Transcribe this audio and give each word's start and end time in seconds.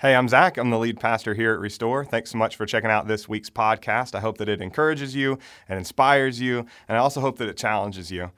Hey, 0.00 0.14
I'm 0.14 0.28
Zach. 0.28 0.58
I'm 0.58 0.70
the 0.70 0.78
lead 0.78 1.00
pastor 1.00 1.34
here 1.34 1.52
at 1.52 1.58
Restore. 1.58 2.04
Thanks 2.04 2.30
so 2.30 2.38
much 2.38 2.54
for 2.54 2.66
checking 2.66 2.88
out 2.88 3.08
this 3.08 3.28
week's 3.28 3.50
podcast. 3.50 4.14
I 4.14 4.20
hope 4.20 4.38
that 4.38 4.48
it 4.48 4.60
encourages 4.60 5.16
you 5.16 5.40
and 5.68 5.76
inspires 5.76 6.40
you, 6.40 6.66
and 6.86 6.96
I 6.96 7.00
also 7.00 7.20
hope 7.20 7.38
that 7.38 7.48
it 7.48 7.56
challenges 7.56 8.12
you. 8.12 8.30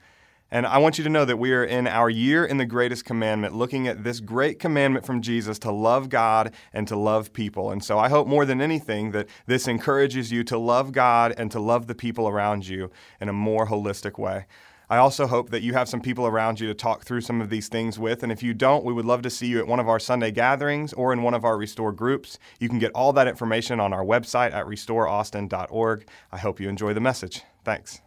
And 0.49 0.65
I 0.65 0.79
want 0.79 0.97
you 0.97 1.03
to 1.03 1.09
know 1.11 1.23
that 1.23 1.37
we 1.37 1.53
are 1.53 1.63
in 1.63 1.85
our 1.85 2.09
year 2.09 2.43
in 2.43 2.57
the 2.57 2.65
greatest 2.65 3.05
commandment, 3.05 3.53
looking 3.53 3.87
at 3.87 4.03
this 4.03 4.19
great 4.19 4.57
commandment 4.57 5.05
from 5.05 5.21
Jesus 5.21 5.59
to 5.59 5.71
love 5.71 6.09
God 6.09 6.51
and 6.73 6.87
to 6.87 6.95
love 6.95 7.31
people. 7.31 7.69
And 7.69 7.83
so 7.83 7.99
I 7.99 8.09
hope 8.09 8.25
more 8.25 8.43
than 8.43 8.59
anything 8.59 9.11
that 9.11 9.29
this 9.45 9.67
encourages 9.67 10.31
you 10.31 10.43
to 10.45 10.57
love 10.57 10.91
God 10.91 11.31
and 11.37 11.51
to 11.51 11.59
love 11.59 11.85
the 11.85 11.93
people 11.93 12.27
around 12.27 12.67
you 12.67 12.89
in 13.19 13.29
a 13.29 13.33
more 13.33 13.67
holistic 13.67 14.17
way. 14.17 14.47
I 14.91 14.97
also 14.97 15.25
hope 15.25 15.51
that 15.51 15.61
you 15.61 15.71
have 15.71 15.87
some 15.87 16.01
people 16.01 16.27
around 16.27 16.59
you 16.59 16.67
to 16.67 16.73
talk 16.73 17.05
through 17.05 17.21
some 17.21 17.39
of 17.39 17.49
these 17.49 17.69
things 17.69 17.97
with. 17.97 18.23
And 18.23 18.31
if 18.31 18.43
you 18.43 18.53
don't, 18.53 18.83
we 18.83 18.91
would 18.91 19.05
love 19.05 19.21
to 19.21 19.29
see 19.29 19.47
you 19.47 19.57
at 19.59 19.65
one 19.65 19.79
of 19.79 19.87
our 19.87 20.01
Sunday 20.01 20.31
gatherings 20.31 20.91
or 20.91 21.13
in 21.13 21.23
one 21.23 21.33
of 21.33 21.45
our 21.45 21.57
Restore 21.57 21.93
groups. 21.93 22.37
You 22.59 22.67
can 22.67 22.77
get 22.77 22.91
all 22.91 23.13
that 23.13 23.25
information 23.25 23.79
on 23.79 23.93
our 23.93 24.03
website 24.03 24.51
at 24.51 24.65
restoreaustin.org. 24.65 26.05
I 26.33 26.37
hope 26.37 26.59
you 26.59 26.67
enjoy 26.67 26.93
the 26.93 26.99
message. 26.99 27.41
Thanks. 27.63 28.01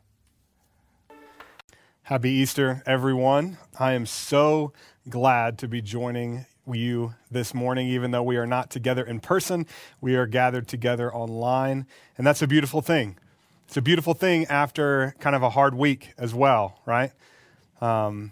Happy 2.02 2.28
Easter, 2.28 2.82
everyone. 2.84 3.56
I 3.80 3.92
am 3.92 4.04
so 4.04 4.74
glad 5.08 5.56
to 5.60 5.68
be 5.68 5.80
joining 5.80 6.44
you 6.70 7.14
this 7.30 7.54
morning, 7.54 7.88
even 7.88 8.10
though 8.10 8.22
we 8.22 8.36
are 8.36 8.46
not 8.46 8.68
together 8.68 9.04
in 9.04 9.20
person. 9.20 9.66
We 10.02 10.16
are 10.16 10.26
gathered 10.26 10.68
together 10.68 11.10
online, 11.14 11.86
and 12.18 12.26
that's 12.26 12.42
a 12.42 12.46
beautiful 12.46 12.82
thing. 12.82 13.16
It's 13.74 13.78
a 13.78 13.82
beautiful 13.82 14.14
thing 14.14 14.46
after 14.46 15.16
kind 15.18 15.34
of 15.34 15.42
a 15.42 15.50
hard 15.50 15.74
week 15.74 16.14
as 16.16 16.32
well, 16.32 16.78
right? 16.86 17.10
Um, 17.80 18.30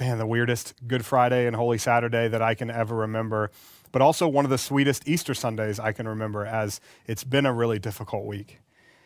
man, 0.00 0.16
the 0.16 0.24
weirdest 0.24 0.72
Good 0.88 1.04
Friday 1.04 1.46
and 1.46 1.54
Holy 1.54 1.76
Saturday 1.76 2.26
that 2.26 2.40
I 2.40 2.54
can 2.54 2.70
ever 2.70 2.96
remember, 2.96 3.50
but 3.92 4.00
also 4.00 4.26
one 4.26 4.46
of 4.46 4.50
the 4.50 4.56
sweetest 4.56 5.06
Easter 5.06 5.34
Sundays 5.34 5.78
I 5.78 5.92
can 5.92 6.08
remember, 6.08 6.46
as 6.46 6.80
it's 7.04 7.22
been 7.22 7.44
a 7.44 7.52
really 7.52 7.78
difficult 7.78 8.24
week. 8.24 8.60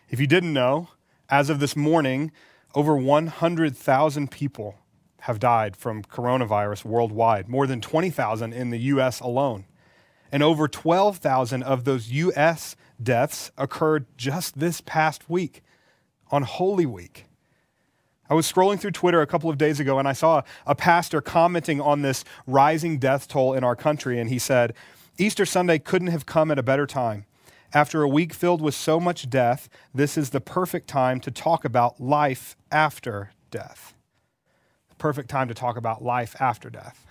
If 0.08 0.20
you 0.20 0.28
didn't 0.28 0.52
know, 0.52 0.86
as 1.28 1.50
of 1.50 1.58
this 1.58 1.74
morning, 1.74 2.30
over 2.76 2.96
100,000 2.96 4.30
people 4.30 4.76
have 5.22 5.40
died 5.40 5.76
from 5.76 6.04
coronavirus 6.04 6.84
worldwide, 6.84 7.48
more 7.48 7.66
than 7.66 7.80
20,000 7.80 8.52
in 8.52 8.70
the 8.70 8.78
US 8.78 9.18
alone. 9.18 9.64
And 10.30 10.44
over 10.44 10.68
12,000 10.68 11.64
of 11.64 11.82
those 11.82 12.08
US 12.12 12.76
deaths 13.02 13.50
occurred 13.58 14.06
just 14.16 14.60
this 14.60 14.80
past 14.80 15.28
week 15.28 15.64
on 16.32 16.42
Holy 16.42 16.86
Week. 16.86 17.26
I 18.28 18.34
was 18.34 18.50
scrolling 18.50 18.80
through 18.80 18.92
Twitter 18.92 19.20
a 19.20 19.26
couple 19.26 19.50
of 19.50 19.58
days 19.58 19.78
ago 19.78 19.98
and 19.98 20.08
I 20.08 20.14
saw 20.14 20.42
a 20.66 20.74
pastor 20.74 21.20
commenting 21.20 21.80
on 21.80 22.00
this 22.00 22.24
rising 22.46 22.98
death 22.98 23.28
toll 23.28 23.52
in 23.52 23.62
our 23.62 23.76
country, 23.76 24.18
and 24.18 24.30
he 24.30 24.38
said, 24.38 24.72
Easter 25.18 25.44
Sunday 25.44 25.78
couldn't 25.78 26.08
have 26.08 26.24
come 26.24 26.50
at 26.50 26.58
a 26.58 26.62
better 26.62 26.86
time. 26.86 27.26
After 27.74 28.02
a 28.02 28.08
week 28.08 28.32
filled 28.32 28.62
with 28.62 28.74
so 28.74 28.98
much 28.98 29.28
death, 29.28 29.68
this 29.94 30.16
is 30.16 30.30
the 30.30 30.40
perfect 30.40 30.88
time 30.88 31.20
to 31.20 31.30
talk 31.30 31.64
about 31.64 32.00
life 32.00 32.56
after 32.70 33.32
death. 33.50 33.94
The 34.88 34.96
perfect 34.96 35.28
time 35.28 35.48
to 35.48 35.54
talk 35.54 35.76
about 35.76 36.02
life 36.02 36.34
after 36.40 36.70
death. 36.70 37.06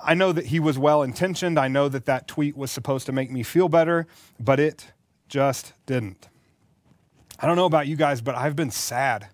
I 0.00 0.14
know 0.14 0.32
that 0.32 0.46
he 0.46 0.60
was 0.60 0.78
well 0.78 1.02
intentioned. 1.02 1.58
I 1.58 1.68
know 1.68 1.88
that 1.88 2.06
that 2.06 2.28
tweet 2.28 2.56
was 2.56 2.70
supposed 2.70 3.06
to 3.06 3.12
make 3.12 3.30
me 3.30 3.42
feel 3.42 3.68
better, 3.68 4.06
but 4.38 4.60
it 4.60 4.92
just 5.28 5.72
didn't. 5.86 6.28
I 7.38 7.46
don't 7.46 7.56
know 7.56 7.66
about 7.66 7.86
you 7.86 7.96
guys, 7.96 8.20
but 8.20 8.34
I've 8.34 8.56
been 8.56 8.70
sad. 8.70 9.28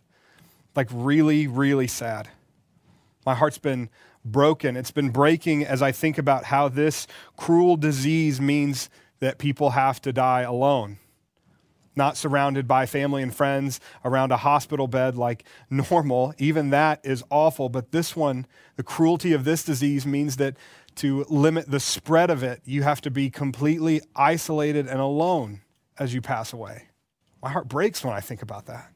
Like, 0.74 0.88
really, 0.90 1.46
really 1.46 1.86
sad. 1.86 2.28
My 3.24 3.34
heart's 3.34 3.58
been 3.58 3.90
broken. 4.24 4.76
It's 4.76 4.90
been 4.90 5.10
breaking 5.10 5.64
as 5.64 5.82
I 5.82 5.92
think 5.92 6.18
about 6.18 6.44
how 6.44 6.68
this 6.68 7.06
cruel 7.36 7.76
disease 7.76 8.40
means 8.40 8.90
that 9.20 9.38
people 9.38 9.70
have 9.70 10.00
to 10.02 10.12
die 10.12 10.40
alone, 10.40 10.98
not 11.94 12.16
surrounded 12.16 12.66
by 12.66 12.86
family 12.86 13.22
and 13.22 13.34
friends 13.34 13.78
around 14.04 14.32
a 14.32 14.36
hospital 14.38 14.88
bed 14.88 15.16
like 15.16 15.44
normal. 15.70 16.34
Even 16.38 16.70
that 16.70 17.00
is 17.04 17.22
awful. 17.30 17.68
But 17.68 17.92
this 17.92 18.16
one, 18.16 18.46
the 18.76 18.82
cruelty 18.82 19.32
of 19.32 19.44
this 19.44 19.62
disease 19.62 20.04
means 20.06 20.36
that 20.38 20.56
to 20.96 21.24
limit 21.28 21.70
the 21.70 21.80
spread 21.80 22.30
of 22.30 22.42
it, 22.42 22.62
you 22.64 22.82
have 22.82 23.00
to 23.02 23.10
be 23.10 23.30
completely 23.30 24.00
isolated 24.16 24.88
and 24.88 25.00
alone 25.00 25.60
as 25.98 26.12
you 26.12 26.20
pass 26.20 26.52
away. 26.52 26.88
My 27.42 27.50
heart 27.50 27.68
breaks 27.68 28.04
when 28.04 28.14
I 28.14 28.20
think 28.20 28.40
about 28.40 28.66
that. 28.66 28.92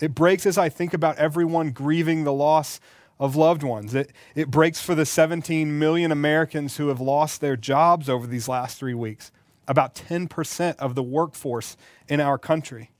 It 0.00 0.14
breaks 0.14 0.46
as 0.46 0.56
I 0.56 0.68
think 0.68 0.94
about 0.94 1.18
everyone 1.18 1.70
grieving 1.70 2.24
the 2.24 2.32
loss 2.32 2.80
of 3.18 3.34
loved 3.34 3.62
ones. 3.62 3.94
It, 3.94 4.12
it 4.34 4.50
breaks 4.50 4.80
for 4.80 4.94
the 4.94 5.06
17 5.06 5.78
million 5.78 6.12
Americans 6.12 6.76
who 6.76 6.88
have 6.88 7.00
lost 7.00 7.40
their 7.40 7.56
jobs 7.56 8.08
over 8.08 8.26
these 8.26 8.46
last 8.46 8.78
three 8.78 8.94
weeks, 8.94 9.32
about 9.66 9.94
10% 9.94 10.76
of 10.76 10.94
the 10.94 11.02
workforce 11.02 11.76
in 12.08 12.20
our 12.20 12.38
country. 12.38 12.90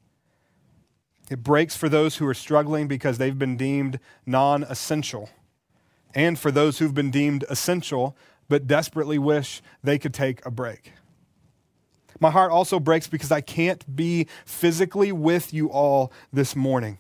It 1.31 1.43
breaks 1.43 1.77
for 1.77 1.89
those 1.89 2.17
who 2.17 2.27
are 2.27 2.35
struggling 2.35 2.89
because 2.89 3.19
they've 3.19 3.39
been 3.39 3.57
deemed 3.57 3.99
non 4.25 4.63
essential, 4.63 5.29
and 6.15 6.39
for 6.39 6.51
those 6.51 6.79
who've 6.79 6.95
been 6.95 7.11
deemed 7.11 7.45
essential 7.51 8.17
but 8.49 8.67
desperately 8.67 9.19
wish 9.19 9.61
they 9.83 9.99
could 9.99 10.15
take 10.15 10.45
a 10.47 10.51
break. 10.51 10.93
My 12.21 12.31
heart 12.31 12.53
also 12.53 12.81
breaks 12.81 13.07
because 13.07 13.31
I 13.31 13.41
can't 13.41 13.95
be 13.95 14.27
physically 14.45 15.13
with 15.13 15.53
you 15.53 15.69
all 15.69 16.13
this 16.33 16.57
morning. 16.57 16.99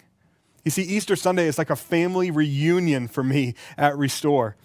You 0.64 0.70
see, 0.70 0.82
Easter 0.82 1.16
Sunday 1.16 1.46
is 1.46 1.58
like 1.58 1.70
a 1.70 1.76
family 1.76 2.30
reunion 2.30 3.08
for 3.08 3.22
me 3.22 3.54
at 3.78 3.96
Restore. 3.96 4.56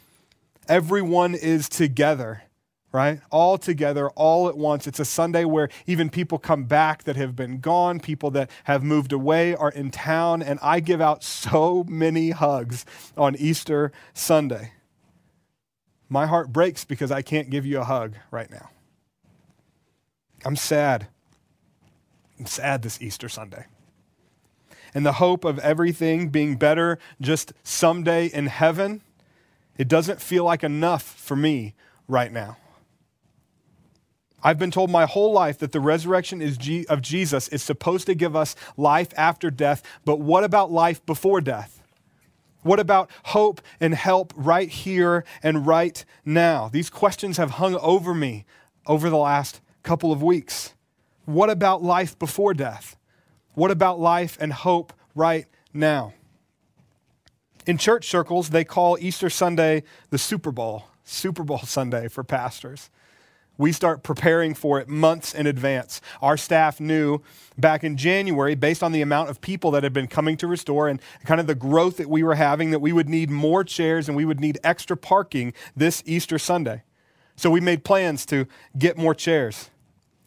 Everyone 0.68 1.36
is 1.36 1.70
together, 1.70 2.44
right? 2.92 3.22
All 3.30 3.58
together, 3.58 4.10
all 4.12 4.50
at 4.50 4.58
once. 4.58 4.88
It's 4.88 5.00
a 5.00 5.06
Sunday 5.06 5.46
where 5.46 5.70
even 5.86 6.10
people 6.10 6.40
come 6.40 6.64
back 6.64 7.04
that 7.04 7.16
have 7.18 7.36
been 7.36 7.60
gone, 7.60 8.00
people 8.00 8.32
that 8.32 8.50
have 8.64 8.84
moved 8.84 9.14
away 9.14 9.56
are 9.56 9.70
in 9.70 9.92
town, 9.92 10.42
and 10.42 10.60
I 10.62 10.80
give 10.80 11.02
out 11.02 11.24
so 11.24 11.84
many 11.88 12.32
hugs 12.32 12.86
on 13.16 13.36
Easter 13.36 13.92
Sunday. 14.14 14.74
My 16.10 16.26
heart 16.26 16.52
breaks 16.52 16.84
because 16.84 17.12
I 17.12 17.22
can't 17.22 17.50
give 17.50 17.66
you 17.66 17.80
a 17.80 17.86
hug 17.86 18.16
right 18.32 18.50
now. 18.50 18.70
I'm 20.44 20.56
sad. 20.56 21.08
I'm 22.40 22.46
sad 22.46 22.82
this 22.82 23.02
Easter 23.02 23.30
Sunday. 23.30 23.66
And 24.94 25.06
the 25.06 25.14
hope 25.14 25.46
of 25.46 25.60
everything 25.60 26.30
being 26.30 26.56
better 26.56 26.98
just 27.22 27.54
someday 27.64 28.28
in 28.28 28.48
heaven, 28.48 29.02
it 29.78 29.88
doesn't 29.88 30.22
feel 30.22 30.44
like 30.44 30.64
enough 30.64 31.04
for 31.04 31.36
me 31.36 31.76
right 32.08 32.32
now. 32.32 32.58
I've 34.44 34.58
been 34.58 34.72
told 34.72 34.90
my 34.90 35.06
whole 35.06 35.32
life 35.32 35.60
that 35.60 35.72
the 35.72 35.80
resurrection 35.80 36.42
of 36.90 37.02
Jesus 37.02 37.48
is 37.50 37.62
supposed 37.62 38.08
to 38.08 38.16
give 38.16 38.36
us 38.36 38.56
life 38.76 39.14
after 39.16 39.52
death, 39.52 39.84
but 40.04 40.20
what 40.20 40.44
about 40.44 40.72
life 40.72 41.06
before 41.06 41.42
death? 41.42 41.84
What 42.64 42.80
about 42.80 43.10
hope 43.26 43.62
and 43.80 43.94
help 43.94 44.34
right 44.36 44.70
here 44.70 45.26
and 45.44 45.66
right 45.68 46.04
now? 46.26 46.70
These 46.70 46.90
questions 46.90 47.38
have 47.38 47.52
hung 47.52 47.76
over 47.76 48.14
me 48.14 48.46
over 48.88 49.10
the 49.10 49.18
last 49.18 49.62
couple 49.84 50.12
of 50.12 50.22
weeks. 50.22 50.74
What 51.26 51.50
about 51.50 51.84
life 51.84 52.18
before 52.18 52.54
death? 52.54 52.98
What 53.54 53.72
about 53.72 54.00
life 54.00 54.38
and 54.40 54.54
hope 54.54 54.94
right 55.16 55.46
now? 55.74 56.14
In 57.66 57.78
church 57.78 58.08
circles, 58.08 58.50
they 58.50 58.64
call 58.64 58.98
Easter 59.00 59.30
Sunday 59.30 59.84
the 60.10 60.18
Super 60.18 60.52
Bowl, 60.52 60.86
Super 61.04 61.44
Bowl 61.44 61.60
Sunday 61.60 62.08
for 62.08 62.24
pastors. 62.24 62.90
We 63.58 63.72
start 63.72 64.02
preparing 64.02 64.56
for 64.56 64.80
it 64.80 64.88
months 64.88 65.36
in 65.36 65.46
advance. 65.46 66.02
Our 66.20 66.36
staff 66.36 66.80
knew 66.80 67.20
back 67.60 67.84
in 67.84 67.96
January, 67.96 68.56
based 68.56 68.82
on 68.82 68.92
the 68.92 69.04
amount 69.04 69.30
of 69.30 69.40
people 69.40 69.70
that 69.72 69.84
had 69.84 69.94
been 69.94 70.08
coming 70.08 70.36
to 70.38 70.48
Restore 70.48 70.88
and 70.88 71.00
kind 71.26 71.40
of 71.40 71.46
the 71.46 71.54
growth 71.54 71.98
that 71.98 72.10
we 72.10 72.24
were 72.24 72.34
having, 72.34 72.72
that 72.72 72.80
we 72.80 72.92
would 72.92 73.08
need 73.08 73.30
more 73.30 73.64
chairs 73.64 74.08
and 74.08 74.18
we 74.18 74.26
would 74.26 74.40
need 74.40 74.58
extra 74.64 74.98
parking 74.98 75.54
this 75.76 76.02
Easter 76.08 76.40
Sunday. 76.40 76.82
So 77.42 77.50
we 77.50 77.60
made 77.60 77.84
plans 77.84 78.24
to 78.28 78.46
get 78.78 79.00
more 79.00 79.16
chairs. 79.16 79.72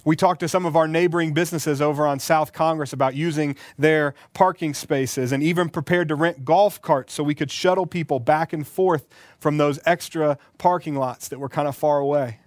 We 0.05 0.17
talked 0.17 0.41
to 0.41 0.49
some 0.49 0.67
of 0.67 0.75
our 0.75 0.88
neighboring 0.88 1.33
businesses 1.33 1.81
over 1.81 2.09
on 2.09 2.19
South 2.19 2.53
Congress 2.53 2.93
about 2.93 3.15
using 3.15 3.55
their 3.79 4.15
parking 4.33 4.75
spaces 4.75 5.31
and 5.31 5.41
even 5.41 5.69
prepared 5.69 6.09
to 6.09 6.17
rent 6.17 6.44
golf 6.44 6.83
carts 6.83 7.15
so 7.15 7.23
we 7.23 7.37
could 7.37 7.53
shuttle 7.53 7.87
people 7.87 8.19
back 8.19 8.53
and 8.53 8.67
forth 8.67 9.06
from 9.38 9.59
those 9.59 9.79
extra 9.87 10.38
parking 10.59 10.97
lots 10.97 11.29
that 11.29 11.38
were 11.38 11.49
kind 11.49 11.69
of 11.69 11.77
far 11.77 12.00
away. 12.00 12.41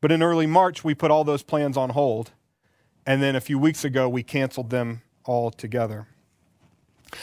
But 0.00 0.12
in 0.12 0.22
early 0.22 0.46
March, 0.46 0.84
we 0.84 0.94
put 0.94 1.10
all 1.10 1.24
those 1.24 1.42
plans 1.42 1.76
on 1.76 1.90
hold. 1.90 2.30
And 3.04 3.20
then 3.20 3.34
a 3.34 3.40
few 3.40 3.58
weeks 3.58 3.84
ago, 3.84 4.08
we 4.08 4.22
canceled 4.22 4.70
them 4.70 5.02
altogether. 5.26 6.06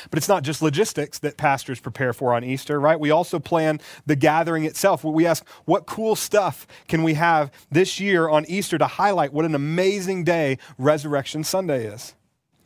But 0.09 0.17
it's 0.17 0.27
not 0.27 0.43
just 0.43 0.61
logistics 0.61 1.19
that 1.19 1.37
pastors 1.37 1.79
prepare 1.79 2.13
for 2.13 2.33
on 2.33 2.43
Easter, 2.43 2.79
right? 2.79 2.99
We 2.99 3.11
also 3.11 3.39
plan 3.39 3.79
the 4.05 4.15
gathering 4.15 4.65
itself. 4.65 5.03
We 5.03 5.25
ask, 5.25 5.47
what 5.65 5.85
cool 5.85 6.15
stuff 6.15 6.67
can 6.87 7.03
we 7.03 7.15
have 7.15 7.51
this 7.69 7.99
year 7.99 8.29
on 8.29 8.45
Easter 8.45 8.77
to 8.77 8.87
highlight 8.87 9.33
what 9.33 9.45
an 9.45 9.55
amazing 9.55 10.23
day 10.23 10.57
Resurrection 10.77 11.43
Sunday 11.43 11.85
is? 11.85 12.15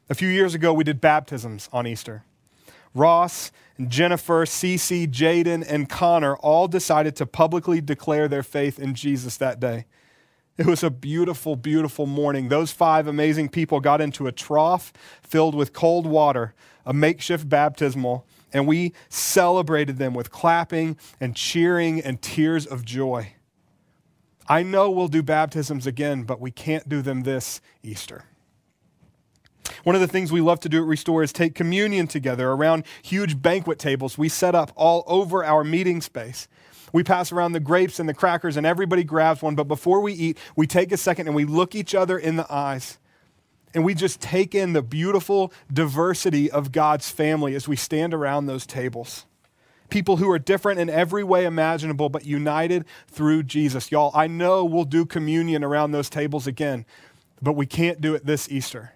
A 0.09 0.15
few 0.15 0.29
years 0.29 0.53
ago, 0.53 0.71
we 0.73 0.83
did 0.83 1.01
baptisms 1.01 1.69
on 1.73 1.87
Easter. 1.87 2.23
Ross, 2.93 3.51
Jennifer, 3.87 4.45
Cece, 4.45 5.07
Jaden, 5.07 5.65
and 5.67 5.89
Connor 5.89 6.37
all 6.37 6.67
decided 6.67 7.15
to 7.17 7.25
publicly 7.25 7.81
declare 7.81 8.27
their 8.27 8.43
faith 8.43 8.79
in 8.79 8.95
Jesus 8.95 9.35
that 9.37 9.59
day. 9.59 9.85
It 10.57 10.65
was 10.65 10.83
a 10.83 10.89
beautiful, 10.89 11.57
beautiful 11.57 12.05
morning. 12.05 12.47
Those 12.47 12.71
five 12.71 13.07
amazing 13.07 13.49
people 13.49 13.81
got 13.81 13.99
into 13.99 14.25
a 14.25 14.31
trough 14.31 14.93
filled 15.21 15.53
with 15.53 15.73
cold 15.73 16.05
water, 16.05 16.53
a 16.85 16.93
makeshift 16.93 17.49
baptismal, 17.49 18.25
and 18.53 18.65
we 18.65 18.93
celebrated 19.09 19.97
them 19.97 20.13
with 20.13 20.31
clapping 20.31 20.97
and 21.19 21.35
cheering 21.35 21.99
and 21.99 22.21
tears 22.21 22.65
of 22.65 22.85
joy. 22.85 23.33
I 24.47 24.63
know 24.63 24.89
we'll 24.89 25.09
do 25.09 25.21
baptisms 25.21 25.85
again, 25.85 26.23
but 26.23 26.39
we 26.39 26.51
can't 26.51 26.87
do 26.87 27.01
them 27.01 27.23
this 27.23 27.59
Easter. 27.83 28.23
One 29.83 29.95
of 29.95 30.01
the 30.01 30.07
things 30.07 30.31
we 30.31 30.41
love 30.41 30.61
to 30.61 30.69
do 30.69 30.81
at 30.81 30.87
Restore 30.87 31.21
is 31.21 31.33
take 31.33 31.53
communion 31.53 32.07
together 32.07 32.49
around 32.51 32.85
huge 33.03 33.41
banquet 33.41 33.77
tables 33.77 34.17
we 34.17 34.29
set 34.29 34.55
up 34.55 34.71
all 34.75 35.03
over 35.05 35.43
our 35.43 35.63
meeting 35.63 35.99
space. 35.99 36.47
We 36.95 37.03
pass 37.03 37.33
around 37.33 37.51
the 37.51 37.59
grapes 37.59 37.99
and 37.99 38.07
the 38.07 38.13
crackers, 38.13 38.55
and 38.55 38.65
everybody 38.65 39.03
grabs 39.03 39.41
one. 39.41 39.53
But 39.53 39.65
before 39.65 39.99
we 39.99 40.13
eat, 40.13 40.37
we 40.55 40.65
take 40.65 40.93
a 40.93 40.97
second 40.97 41.27
and 41.27 41.35
we 41.35 41.43
look 41.43 41.75
each 41.75 41.93
other 41.93 42.17
in 42.17 42.37
the 42.37 42.49
eyes. 42.49 42.99
And 43.73 43.83
we 43.83 43.93
just 43.93 44.21
take 44.21 44.55
in 44.55 44.71
the 44.71 44.81
beautiful 44.81 45.51
diversity 45.69 46.49
of 46.49 46.71
God's 46.71 47.09
family 47.09 47.53
as 47.53 47.67
we 47.67 47.75
stand 47.75 48.13
around 48.13 48.45
those 48.45 48.65
tables. 48.65 49.25
People 49.89 50.15
who 50.15 50.31
are 50.31 50.39
different 50.39 50.79
in 50.79 50.89
every 50.89 51.21
way 51.21 51.43
imaginable, 51.43 52.07
but 52.07 52.23
united 52.25 52.85
through 53.09 53.43
Jesus. 53.43 53.91
Y'all, 53.91 54.11
I 54.13 54.27
know 54.27 54.63
we'll 54.63 54.85
do 54.85 55.05
communion 55.05 55.65
around 55.65 55.91
those 55.91 56.09
tables 56.09 56.47
again, 56.47 56.85
but 57.41 57.57
we 57.57 57.65
can't 57.65 57.99
do 57.99 58.15
it 58.15 58.25
this 58.25 58.49
Easter. 58.49 58.93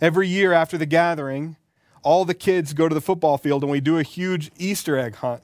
Every 0.00 0.26
year 0.26 0.54
after 0.54 0.78
the 0.78 0.86
gathering, 0.86 1.56
all 2.02 2.24
the 2.24 2.32
kids 2.32 2.72
go 2.72 2.88
to 2.88 2.94
the 2.94 3.02
football 3.02 3.36
field 3.36 3.62
and 3.62 3.70
we 3.70 3.82
do 3.82 3.98
a 3.98 4.02
huge 4.02 4.50
Easter 4.56 4.96
egg 4.96 5.16
hunt. 5.16 5.42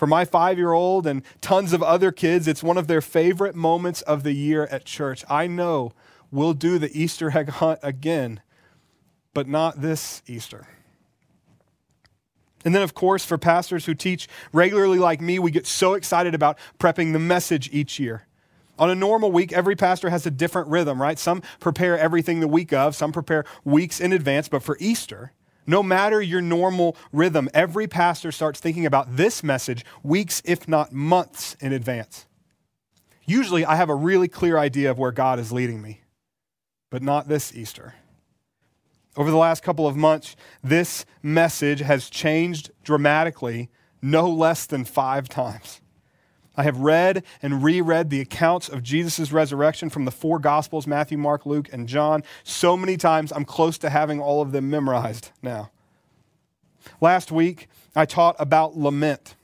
For 0.00 0.06
my 0.06 0.24
five 0.24 0.56
year 0.56 0.72
old 0.72 1.06
and 1.06 1.22
tons 1.42 1.74
of 1.74 1.82
other 1.82 2.10
kids, 2.10 2.48
it's 2.48 2.62
one 2.62 2.78
of 2.78 2.86
their 2.86 3.02
favorite 3.02 3.54
moments 3.54 4.00
of 4.00 4.22
the 4.22 4.32
year 4.32 4.66
at 4.70 4.86
church. 4.86 5.26
I 5.28 5.46
know 5.46 5.92
we'll 6.30 6.54
do 6.54 6.78
the 6.78 6.90
Easter 6.98 7.36
egg 7.36 7.50
hunt 7.50 7.80
again, 7.82 8.40
but 9.34 9.46
not 9.46 9.82
this 9.82 10.22
Easter. 10.26 10.66
And 12.64 12.74
then, 12.74 12.80
of 12.80 12.94
course, 12.94 13.26
for 13.26 13.36
pastors 13.36 13.84
who 13.84 13.92
teach 13.92 14.26
regularly 14.54 14.98
like 14.98 15.20
me, 15.20 15.38
we 15.38 15.50
get 15.50 15.66
so 15.66 15.92
excited 15.92 16.34
about 16.34 16.56
prepping 16.78 17.12
the 17.12 17.18
message 17.18 17.68
each 17.70 18.00
year. 18.00 18.26
On 18.78 18.88
a 18.88 18.94
normal 18.94 19.30
week, 19.30 19.52
every 19.52 19.76
pastor 19.76 20.08
has 20.08 20.24
a 20.24 20.30
different 20.30 20.68
rhythm, 20.68 20.98
right? 21.02 21.18
Some 21.18 21.42
prepare 21.58 21.98
everything 21.98 22.40
the 22.40 22.48
week 22.48 22.72
of, 22.72 22.96
some 22.96 23.12
prepare 23.12 23.44
weeks 23.64 24.00
in 24.00 24.14
advance, 24.14 24.48
but 24.48 24.62
for 24.62 24.78
Easter, 24.80 25.34
no 25.70 25.82
matter 25.82 26.20
your 26.20 26.42
normal 26.42 26.96
rhythm, 27.12 27.48
every 27.54 27.86
pastor 27.86 28.32
starts 28.32 28.60
thinking 28.60 28.84
about 28.84 29.16
this 29.16 29.42
message 29.42 29.84
weeks, 30.02 30.42
if 30.44 30.68
not 30.68 30.92
months, 30.92 31.54
in 31.60 31.72
advance. 31.72 32.26
Usually, 33.24 33.64
I 33.64 33.76
have 33.76 33.88
a 33.88 33.94
really 33.94 34.28
clear 34.28 34.58
idea 34.58 34.90
of 34.90 34.98
where 34.98 35.12
God 35.12 35.38
is 35.38 35.52
leading 35.52 35.80
me, 35.80 36.00
but 36.90 37.02
not 37.02 37.28
this 37.28 37.54
Easter. 37.54 37.94
Over 39.16 39.30
the 39.30 39.36
last 39.36 39.62
couple 39.62 39.86
of 39.86 39.96
months, 39.96 40.36
this 40.62 41.04
message 41.22 41.80
has 41.80 42.10
changed 42.10 42.70
dramatically 42.82 43.70
no 44.02 44.28
less 44.28 44.66
than 44.66 44.84
five 44.84 45.28
times. 45.28 45.80
I 46.60 46.64
have 46.64 46.80
read 46.80 47.24
and 47.40 47.64
reread 47.64 48.10
the 48.10 48.20
accounts 48.20 48.68
of 48.68 48.82
Jesus' 48.82 49.32
resurrection 49.32 49.88
from 49.88 50.04
the 50.04 50.10
four 50.10 50.38
Gospels 50.38 50.86
Matthew, 50.86 51.16
Mark, 51.16 51.46
Luke, 51.46 51.70
and 51.72 51.88
John 51.88 52.22
so 52.44 52.76
many 52.76 52.98
times 52.98 53.32
I'm 53.32 53.46
close 53.46 53.78
to 53.78 53.88
having 53.88 54.20
all 54.20 54.42
of 54.42 54.52
them 54.52 54.68
memorized 54.68 55.30
now. 55.40 55.70
Last 57.00 57.32
week, 57.32 57.68
I 57.96 58.04
taught 58.04 58.36
about 58.38 58.76
lament. 58.76 59.36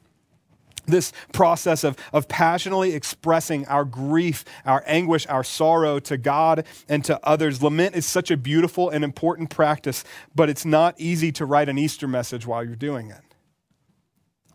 This 0.85 1.15
process 1.33 1.85
of, 1.85 1.97
of 2.13 2.29
passionately 2.29 2.93
expressing 2.93 3.67
our 3.67 3.87
grief, 3.87 4.45
our 4.67 4.85
anguish, 4.87 5.27
our 5.27 5.43
sorrow 5.43 5.99
to 6.01 6.19
God 6.19 6.67
and 6.87 7.03
to 7.07 7.19
others. 7.27 7.62
Lament 7.62 7.97
is 7.97 8.05
such 8.05 8.31
a 8.31 8.37
beautiful 8.37 8.91
and 8.91 9.03
important 9.03 9.49
practice, 9.49 10.05
but 10.35 10.51
it's 10.51 10.67
not 10.67 10.95
easy 11.01 11.33
to 11.33 11.47
write 11.47 11.71
an 11.71 11.79
Easter 11.79 12.07
message 12.07 12.47
while 12.47 12.62
you're 12.62 12.77
doing 12.77 13.09
it. 13.09 13.23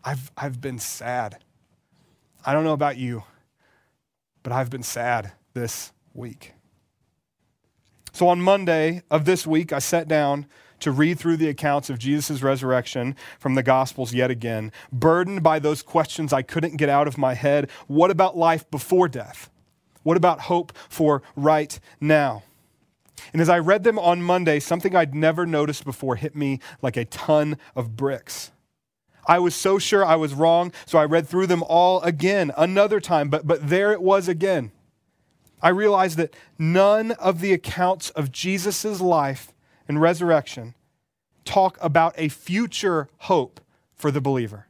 I've, 0.04 0.30
I've 0.36 0.60
been 0.60 0.78
sad 0.78 1.38
I 2.44 2.52
don't 2.52 2.64
know 2.64 2.72
about 2.72 2.96
you, 2.96 3.24
but 4.42 4.52
I've 4.52 4.70
been 4.70 4.82
sad 4.82 5.32
this 5.54 5.92
week. 6.12 6.54
So 8.12 8.28
on 8.28 8.42
Monday 8.42 9.02
of 9.10 9.24
this 9.24 9.46
week, 9.46 9.72
I 9.72 9.78
sat 9.78 10.08
down 10.08 10.46
to 10.80 10.90
read 10.90 11.18
through 11.18 11.36
the 11.36 11.48
accounts 11.48 11.88
of 11.88 11.98
Jesus' 11.98 12.42
resurrection 12.42 13.14
from 13.38 13.54
the 13.54 13.62
Gospels 13.62 14.12
yet 14.12 14.30
again, 14.30 14.72
burdened 14.92 15.42
by 15.42 15.60
those 15.60 15.82
questions 15.82 16.32
I 16.32 16.42
couldn't 16.42 16.76
get 16.76 16.88
out 16.88 17.06
of 17.06 17.16
my 17.16 17.34
head. 17.34 17.70
What 17.86 18.10
about 18.10 18.36
life 18.36 18.68
before 18.70 19.08
death? 19.08 19.48
What 20.02 20.16
about 20.16 20.40
hope 20.40 20.72
for 20.88 21.22
right 21.36 21.78
now? 22.00 22.42
And 23.32 23.40
as 23.40 23.48
I 23.48 23.60
read 23.60 23.84
them 23.84 23.98
on 23.98 24.22
Monday, 24.22 24.58
something 24.58 24.96
I'd 24.96 25.14
never 25.14 25.46
noticed 25.46 25.84
before 25.84 26.16
hit 26.16 26.34
me 26.34 26.58
like 26.82 26.96
a 26.96 27.04
ton 27.04 27.56
of 27.76 27.96
bricks. 27.96 28.50
I 29.26 29.38
was 29.38 29.54
so 29.54 29.78
sure 29.78 30.04
I 30.04 30.16
was 30.16 30.34
wrong, 30.34 30.72
so 30.86 30.98
I 30.98 31.04
read 31.04 31.28
through 31.28 31.46
them 31.46 31.62
all 31.62 32.00
again, 32.02 32.52
another 32.56 33.00
time, 33.00 33.28
but, 33.28 33.46
but 33.46 33.68
there 33.68 33.92
it 33.92 34.02
was 34.02 34.28
again. 34.28 34.72
I 35.62 35.68
realized 35.68 36.16
that 36.18 36.34
none 36.58 37.12
of 37.12 37.40
the 37.40 37.52
accounts 37.52 38.10
of 38.10 38.32
Jesus' 38.32 39.00
life 39.00 39.52
and 39.86 40.00
resurrection 40.00 40.74
talk 41.44 41.78
about 41.80 42.14
a 42.16 42.28
future 42.28 43.08
hope 43.18 43.60
for 43.94 44.10
the 44.10 44.20
believer. 44.20 44.66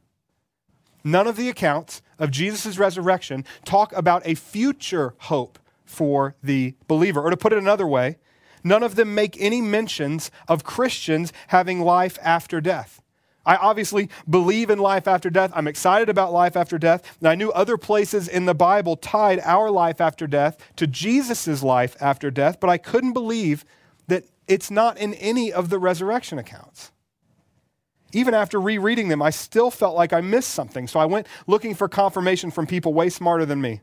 None 1.03 1.27
of 1.27 1.35
the 1.35 1.49
accounts 1.49 2.01
of 2.19 2.31
Jesus' 2.31 2.77
resurrection 2.77 3.43
talk 3.65 3.91
about 3.93 4.21
a 4.25 4.35
future 4.35 5.15
hope 5.17 5.59
for 5.83 6.35
the 6.41 6.75
believer. 6.87 7.21
Or 7.21 7.29
to 7.29 7.37
put 7.37 7.53
it 7.53 7.59
another 7.59 7.87
way, 7.87 8.17
none 8.63 8.83
of 8.83 8.95
them 8.95 9.13
make 9.13 9.39
any 9.39 9.61
mentions 9.61 10.31
of 10.47 10.63
Christians 10.63 11.33
having 11.47 11.81
life 11.81 12.17
after 12.21 12.61
death. 12.61 13.02
I 13.45 13.57
obviously 13.57 14.09
believe 14.29 14.69
in 14.69 14.79
life 14.79 15.07
after 15.07 15.29
death. 15.29 15.51
I'm 15.53 15.67
excited 15.67 16.09
about 16.09 16.31
life 16.31 16.55
after 16.55 16.77
death. 16.77 17.17
And 17.19 17.27
I 17.27 17.35
knew 17.35 17.51
other 17.51 17.77
places 17.77 18.27
in 18.27 18.45
the 18.45 18.55
Bible 18.55 18.95
tied 18.95 19.39
our 19.43 19.69
life 19.69 19.99
after 19.99 20.27
death 20.27 20.57
to 20.77 20.87
Jesus' 20.87 21.61
life 21.61 21.97
after 21.99 22.31
death, 22.31 22.59
but 22.59 22.69
I 22.69 22.77
couldn't 22.77 23.13
believe 23.13 23.65
that 24.07 24.25
it's 24.47 24.71
not 24.71 24.97
in 24.97 25.13
any 25.15 25.51
of 25.51 25.69
the 25.69 25.79
resurrection 25.79 26.37
accounts. 26.37 26.91
Even 28.13 28.33
after 28.33 28.61
rereading 28.61 29.07
them, 29.07 29.21
I 29.21 29.31
still 29.31 29.71
felt 29.71 29.95
like 29.95 30.13
I 30.13 30.21
missed 30.21 30.51
something. 30.51 30.87
So 30.87 30.99
I 30.99 31.05
went 31.05 31.27
looking 31.47 31.73
for 31.73 31.89
confirmation 31.89 32.51
from 32.51 32.67
people 32.67 32.93
way 32.93 33.09
smarter 33.09 33.45
than 33.45 33.59
me. 33.59 33.81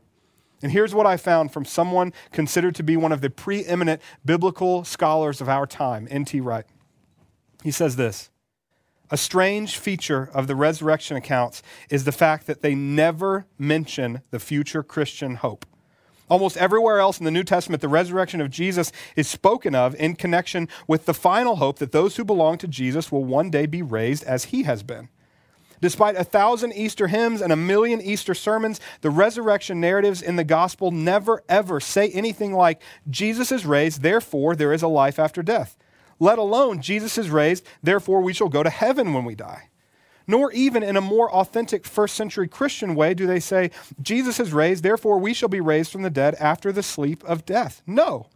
And 0.63 0.71
here's 0.71 0.93
what 0.93 1.05
I 1.05 1.17
found 1.17 1.51
from 1.51 1.65
someone 1.65 2.13
considered 2.31 2.75
to 2.75 2.83
be 2.83 2.95
one 2.95 3.11
of 3.11 3.21
the 3.21 3.29
preeminent 3.29 4.01
biblical 4.23 4.83
scholars 4.83 5.41
of 5.41 5.49
our 5.49 5.65
time, 5.65 6.07
N.T. 6.09 6.39
Wright. 6.39 6.65
He 7.63 7.71
says 7.71 7.95
this 7.95 8.29
a 9.11 9.17
strange 9.17 9.77
feature 9.77 10.29
of 10.33 10.47
the 10.47 10.55
resurrection 10.55 11.17
accounts 11.17 11.61
is 11.89 12.05
the 12.05 12.13
fact 12.13 12.47
that 12.47 12.61
they 12.61 12.73
never 12.73 13.45
mention 13.59 14.21
the 14.31 14.39
future 14.39 14.81
Christian 14.81 15.35
hope. 15.35 15.65
Almost 16.29 16.55
everywhere 16.55 16.99
else 16.99 17.19
in 17.19 17.25
the 17.25 17.31
New 17.31 17.43
Testament, 17.43 17.81
the 17.81 17.89
resurrection 17.89 18.39
of 18.39 18.49
Jesus 18.49 18.93
is 19.17 19.27
spoken 19.27 19.75
of 19.75 19.93
in 19.95 20.15
connection 20.15 20.69
with 20.87 21.05
the 21.05 21.13
final 21.13 21.57
hope 21.57 21.79
that 21.79 21.91
those 21.91 22.15
who 22.15 22.23
belong 22.23 22.57
to 22.59 22.69
Jesus 22.69 23.11
will 23.11 23.25
one 23.25 23.49
day 23.49 23.65
be 23.65 23.81
raised 23.81 24.23
as 24.23 24.45
he 24.45 24.63
has 24.63 24.81
been. 24.81 25.09
Despite 25.81 26.15
a 26.15 26.23
thousand 26.23 26.73
Easter 26.73 27.07
hymns 27.07 27.41
and 27.41 27.51
a 27.51 27.57
million 27.57 27.99
Easter 27.99 28.33
sermons, 28.33 28.79
the 29.01 29.09
resurrection 29.09 29.81
narratives 29.81 30.21
in 30.21 30.37
the 30.37 30.45
gospel 30.45 30.91
never 30.91 31.43
ever 31.49 31.81
say 31.81 32.07
anything 32.11 32.53
like, 32.53 32.81
Jesus 33.09 33.51
is 33.51 33.65
raised, 33.65 34.01
therefore 34.01 34.55
there 34.55 34.71
is 34.71 34.83
a 34.83 34.87
life 34.87 35.19
after 35.19 35.43
death 35.43 35.75
let 36.21 36.37
alone 36.37 36.81
Jesus 36.81 37.17
is 37.17 37.31
raised, 37.31 37.65
therefore 37.81 38.21
we 38.21 38.31
shall 38.31 38.47
go 38.47 38.61
to 38.61 38.69
heaven 38.69 39.11
when 39.11 39.25
we 39.25 39.33
die. 39.33 39.69
Nor 40.27 40.51
even 40.51 40.83
in 40.83 40.95
a 40.95 41.01
more 41.01 41.31
authentic 41.31 41.83
first 41.83 42.15
century 42.15 42.47
Christian 42.47 42.93
way 42.93 43.15
do 43.15 43.25
they 43.25 43.39
say, 43.39 43.71
Jesus 43.99 44.39
is 44.39 44.53
raised, 44.53 44.83
therefore 44.83 45.17
we 45.17 45.33
shall 45.33 45.49
be 45.49 45.59
raised 45.59 45.91
from 45.91 46.03
the 46.03 46.11
dead 46.11 46.35
after 46.35 46.71
the 46.71 46.83
sleep 46.83 47.23
of 47.23 47.43
death. 47.43 47.81
No. 47.87 48.27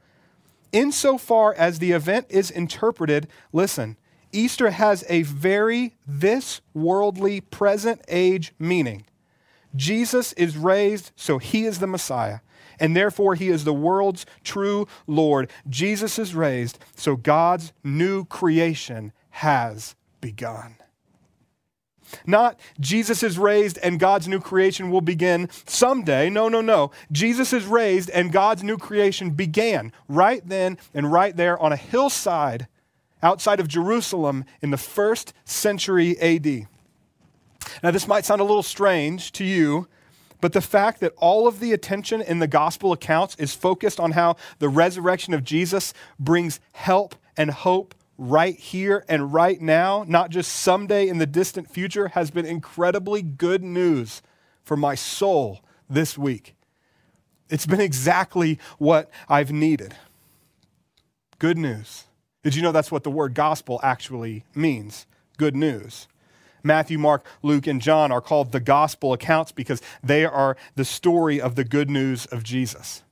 Insofar 0.71 1.53
as 1.53 1.77
the 1.77 1.91
event 1.91 2.25
is 2.27 2.49
interpreted, 2.49 3.27
listen, 3.53 3.97
Easter 4.31 4.71
has 4.71 5.05
a 5.07 5.21
very 5.21 5.95
this 6.07 6.61
worldly 6.73 7.39
present 7.39 8.01
age 8.07 8.51
meaning. 8.57 9.05
Jesus 9.75 10.33
is 10.33 10.57
raised, 10.57 11.11
so 11.15 11.37
he 11.37 11.65
is 11.65 11.77
the 11.77 11.87
Messiah 11.87 12.39
and 12.79 12.95
therefore 12.95 13.35
he 13.35 13.49
is 13.49 13.63
the 13.63 13.73
world's 13.73 14.25
true 14.43 14.87
Lord. 15.07 15.49
Jesus 15.69 16.19
is 16.19 16.35
raised, 16.35 16.79
so 16.95 17.15
God's 17.15 17.73
new 17.83 18.25
creation 18.25 19.11
has 19.29 19.95
begun. 20.21 20.77
Not 22.25 22.59
Jesus 22.79 23.23
is 23.23 23.37
raised 23.37 23.77
and 23.79 23.99
God's 23.99 24.27
new 24.27 24.39
creation 24.39 24.91
will 24.91 25.01
begin 25.01 25.49
someday. 25.65 26.29
No, 26.29 26.47
no, 26.47 26.61
no. 26.61 26.91
Jesus 27.11 27.51
is 27.51 27.65
raised 27.65 28.09
and 28.11 28.31
God's 28.31 28.63
new 28.63 28.77
creation 28.77 29.31
began 29.31 29.91
right 30.07 30.47
then 30.47 30.77
and 30.93 31.11
right 31.11 31.35
there 31.35 31.59
on 31.59 31.73
a 31.73 31.77
hillside 31.77 32.67
outside 33.23 33.59
of 33.59 33.67
Jerusalem 33.67 34.45
in 34.61 34.69
the 34.69 34.77
first 34.77 35.33
century 35.45 36.17
AD. 36.19 36.67
Now, 37.81 37.91
this 37.91 38.07
might 38.07 38.25
sound 38.25 38.41
a 38.41 38.45
little 38.45 38.63
strange 38.63 39.31
to 39.33 39.43
you, 39.43 39.87
but 40.41 40.53
the 40.53 40.61
fact 40.61 40.99
that 40.99 41.13
all 41.17 41.47
of 41.47 41.59
the 41.59 41.73
attention 41.73 42.21
in 42.21 42.39
the 42.39 42.47
gospel 42.47 42.91
accounts 42.91 43.35
is 43.35 43.53
focused 43.53 43.99
on 43.99 44.11
how 44.11 44.35
the 44.59 44.69
resurrection 44.69 45.33
of 45.33 45.43
Jesus 45.43 45.93
brings 46.19 46.59
help 46.73 47.15
and 47.37 47.51
hope 47.51 47.95
right 48.17 48.57
here 48.57 49.03
and 49.09 49.33
right 49.33 49.59
now, 49.59 50.05
not 50.07 50.29
just 50.29 50.51
someday 50.51 51.07
in 51.07 51.17
the 51.17 51.25
distant 51.25 51.69
future, 51.69 52.09
has 52.09 52.31
been 52.31 52.45
incredibly 52.45 53.21
good 53.21 53.63
news 53.63 54.21
for 54.63 54.77
my 54.77 54.95
soul 54.95 55.61
this 55.89 56.17
week. 56.17 56.55
It's 57.49 57.65
been 57.65 57.81
exactly 57.81 58.59
what 58.77 59.09
I've 59.29 59.51
needed. 59.51 59.95
Good 61.37 61.57
news. 61.57 62.05
Did 62.43 62.55
you 62.55 62.61
know 62.61 62.71
that's 62.71 62.91
what 62.91 63.03
the 63.03 63.11
word 63.11 63.33
gospel 63.33 63.79
actually 63.83 64.45
means? 64.55 65.05
Good 65.37 65.55
news. 65.55 66.07
Matthew, 66.65 66.97
Mark, 66.97 67.25
Luke, 67.43 67.67
and 67.67 67.81
John 67.81 68.11
are 68.11 68.21
called 68.21 68.51
the 68.51 68.59
gospel 68.59 69.13
accounts 69.13 69.51
because 69.51 69.81
they 70.03 70.25
are 70.25 70.57
the 70.75 70.85
story 70.85 71.39
of 71.39 71.55
the 71.55 71.63
good 71.63 71.89
news 71.89 72.25
of 72.25 72.43
Jesus. 72.43 73.03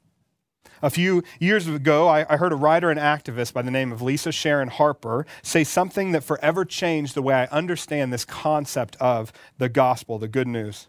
A 0.81 0.89
few 0.89 1.23
years 1.39 1.65
ago, 1.65 2.09
I, 2.09 2.23
heard 2.35 2.51
a 2.51 2.57
writer 2.57 2.91
and 2.91 2.99
activist 2.99 3.53
by 3.53 3.61
the 3.61 3.71
name 3.71 3.93
of 3.93 4.01
Lisa 4.01 4.33
Sharon 4.33 4.67
Harper 4.67 5.25
say 5.41 5.63
something 5.63 6.11
that 6.11 6.25
forever 6.25 6.65
changed 6.65 7.15
the 7.15 7.21
way 7.21 7.35
I 7.35 7.45
understand 7.45 8.11
this 8.11 8.25
concept 8.25 8.97
of 8.99 9.31
the 9.57 9.69
gospel, 9.69 10.19
the 10.19 10.27
good 10.27 10.47
news. 10.47 10.87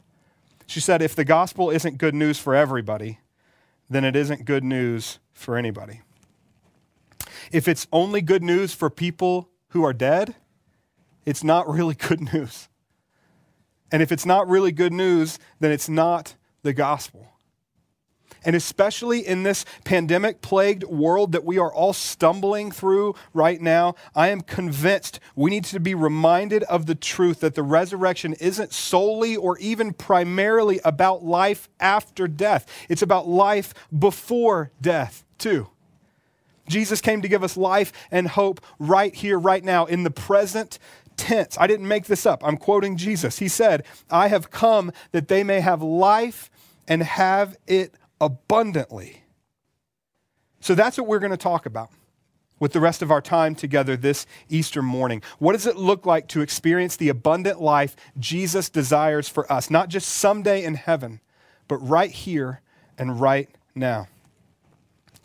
She 0.67 0.81
said, 0.81 1.01
If 1.01 1.15
the 1.15 1.25
gospel 1.25 1.71
isn't 1.71 1.99
good 1.99 2.15
news 2.15 2.41
for 2.41 2.57
everybody, 2.57 3.21
then 3.89 4.05
it 4.05 4.17
isn't 4.17 4.47
good 4.47 4.65
news 4.65 5.21
for 5.33 5.57
anybody. 5.57 6.01
If 7.53 7.69
it's 7.69 7.87
only 7.93 8.21
good 8.21 8.43
news 8.43 8.75
for 8.75 8.91
people 8.91 9.49
who 9.69 9.85
are 9.85 9.93
dead, 9.93 10.35
it's 11.25 11.45
not 11.45 11.69
really 11.69 11.95
good 11.95 12.33
news. 12.33 12.69
And 13.91 14.03
if 14.03 14.11
it's 14.11 14.27
not 14.27 14.49
really 14.49 14.73
good 14.73 14.93
news, 14.93 15.39
then 15.61 15.71
it's 15.71 15.89
not 15.89 16.35
the 16.63 16.73
gospel. 16.73 17.35
And 18.45 18.55
especially 18.55 19.27
in 19.27 19.43
this 19.43 19.65
pandemic 19.85 20.43
plagued 20.43 20.85
world 20.85 21.33
that 21.33 21.45
we 21.45 21.59
are 21.59 21.73
all 21.73 21.93
stumbling 21.93 22.71
through 22.71 23.15
right 23.33 23.61
now, 23.61 23.95
I 24.15 24.29
am 24.29 24.43
convinced 24.43 25.19
we 25.35 25.51
need 25.51 25.65
to 25.67 25.81
be 25.81 25.95
reminded 25.95 26.63
of 26.65 26.87
the 26.87 26.95
truth 26.95 27.41
that 27.41 27.55
the 27.55 27.63
resurrection 27.63 28.35
isn't 28.35 28.73
solely 28.73 29.37
or 29.37 29.57
even 29.59 29.95
primarily 29.95 30.81
about 30.85 31.25
life 31.25 31.69
after 31.81 32.29
death, 32.29 32.67
it's 32.89 33.03
about 33.03 33.27
life 33.27 33.73
before 33.97 34.73
death, 34.81 35.25
too. 35.39 35.69
Jesus 36.69 37.01
came 37.01 37.21
to 37.23 37.29
give 37.29 37.45
us 37.45 37.57
life 37.57 37.93
and 38.11 38.27
hope 38.27 38.61
right 38.79 39.15
here, 39.15 39.39
right 39.39 39.63
now, 39.63 39.85
in 39.85 40.03
the 40.03 40.11
present 40.11 40.79
tense. 41.17 41.57
I 41.59 41.67
didn't 41.67 41.89
make 41.89 42.07
this 42.07 42.27
up. 42.27 42.45
I'm 42.45 42.57
quoting 42.57 42.97
Jesus. 42.97 43.39
He 43.39 43.49
said, 43.49 43.85
I 44.11 44.29
have 44.29 44.51
come 44.51 44.93
that 45.13 45.29
they 45.29 45.43
may 45.45 45.61
have 45.61 45.83
life 45.83 46.51
and 46.87 47.03
have 47.03 47.57
it 47.67 47.95
abundantly. 48.21 49.25
So 50.61 50.75
that's 50.75 50.97
what 50.97 51.07
we're 51.07 51.19
going 51.19 51.31
to 51.31 51.37
talk 51.37 51.67
about 51.67 51.91
with 52.59 52.73
the 52.73 52.81
rest 52.81 53.03
of 53.03 53.11
our 53.11 53.21
time 53.21 53.55
together 53.55 53.97
this 53.97 54.27
Easter 54.49 54.81
morning. 54.81 55.23
What 55.39 55.53
does 55.53 55.67
it 55.67 55.77
look 55.77 56.07
like 56.07 56.29
to 56.29 56.41
experience 56.41 56.97
the 56.97 57.09
abundant 57.09 57.61
life 57.61 57.97
Jesus 58.19 58.71
desires 58.71 59.29
for 59.29 59.51
us, 59.53 59.71
not 59.71 59.89
just 59.89 60.09
someday 60.09 60.65
in 60.65 60.75
heaven, 60.75 61.21
but 61.69 61.77
right 61.77 62.11
here 62.11 62.61
and 62.97 63.21
right 63.21 63.51
now? 63.75 64.09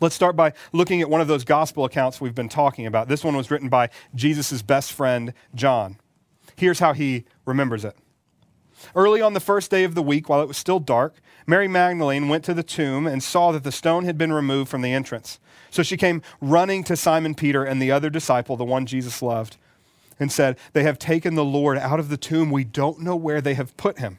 Let's 0.00 0.14
start 0.14 0.34
by 0.34 0.54
looking 0.72 1.02
at 1.02 1.10
one 1.10 1.20
of 1.20 1.28
those 1.28 1.44
gospel 1.44 1.84
accounts 1.84 2.22
we've 2.22 2.34
been 2.34 2.48
talking 2.48 2.86
about. 2.86 3.08
This 3.08 3.22
one 3.22 3.36
was 3.36 3.50
written 3.50 3.68
by 3.68 3.90
Jesus' 4.14 4.62
best 4.62 4.94
friend, 4.94 5.34
John. 5.54 5.98
Here's 6.56 6.78
how 6.78 6.94
he 6.94 7.24
remembers 7.44 7.84
it. 7.84 7.94
Early 8.94 9.20
on 9.20 9.34
the 9.34 9.40
first 9.40 9.70
day 9.70 9.84
of 9.84 9.94
the 9.94 10.02
week, 10.02 10.30
while 10.30 10.40
it 10.40 10.48
was 10.48 10.56
still 10.56 10.80
dark, 10.80 11.16
Mary 11.46 11.68
Magdalene 11.68 12.30
went 12.30 12.44
to 12.44 12.54
the 12.54 12.62
tomb 12.62 13.06
and 13.06 13.22
saw 13.22 13.52
that 13.52 13.62
the 13.62 13.70
stone 13.70 14.06
had 14.06 14.16
been 14.16 14.32
removed 14.32 14.70
from 14.70 14.80
the 14.80 14.94
entrance. 14.94 15.38
So 15.70 15.82
she 15.82 15.98
came 15.98 16.22
running 16.40 16.82
to 16.84 16.96
Simon 16.96 17.34
Peter 17.34 17.62
and 17.62 17.80
the 17.80 17.92
other 17.92 18.08
disciple, 18.08 18.56
the 18.56 18.64
one 18.64 18.86
Jesus 18.86 19.20
loved, 19.20 19.58
and 20.18 20.32
said, 20.32 20.58
They 20.72 20.82
have 20.82 20.98
taken 20.98 21.34
the 21.34 21.44
Lord 21.44 21.76
out 21.76 22.00
of 22.00 22.08
the 22.08 22.16
tomb. 22.16 22.50
We 22.50 22.64
don't 22.64 23.00
know 23.00 23.16
where 23.16 23.42
they 23.42 23.54
have 23.54 23.76
put 23.76 23.98
him. 23.98 24.18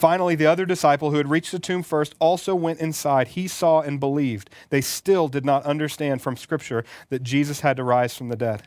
Finally, 0.00 0.34
the 0.34 0.46
other 0.46 0.64
disciple 0.64 1.10
who 1.10 1.18
had 1.18 1.28
reached 1.28 1.52
the 1.52 1.58
tomb 1.58 1.82
first 1.82 2.14
also 2.18 2.54
went 2.54 2.80
inside. 2.80 3.28
He 3.28 3.46
saw 3.46 3.82
and 3.82 4.00
believed. 4.00 4.48
They 4.70 4.80
still 4.80 5.28
did 5.28 5.44
not 5.44 5.66
understand 5.66 6.22
from 6.22 6.38
Scripture 6.38 6.84
that 7.10 7.22
Jesus 7.22 7.60
had 7.60 7.76
to 7.76 7.84
rise 7.84 8.16
from 8.16 8.30
the 8.30 8.36
dead. 8.36 8.62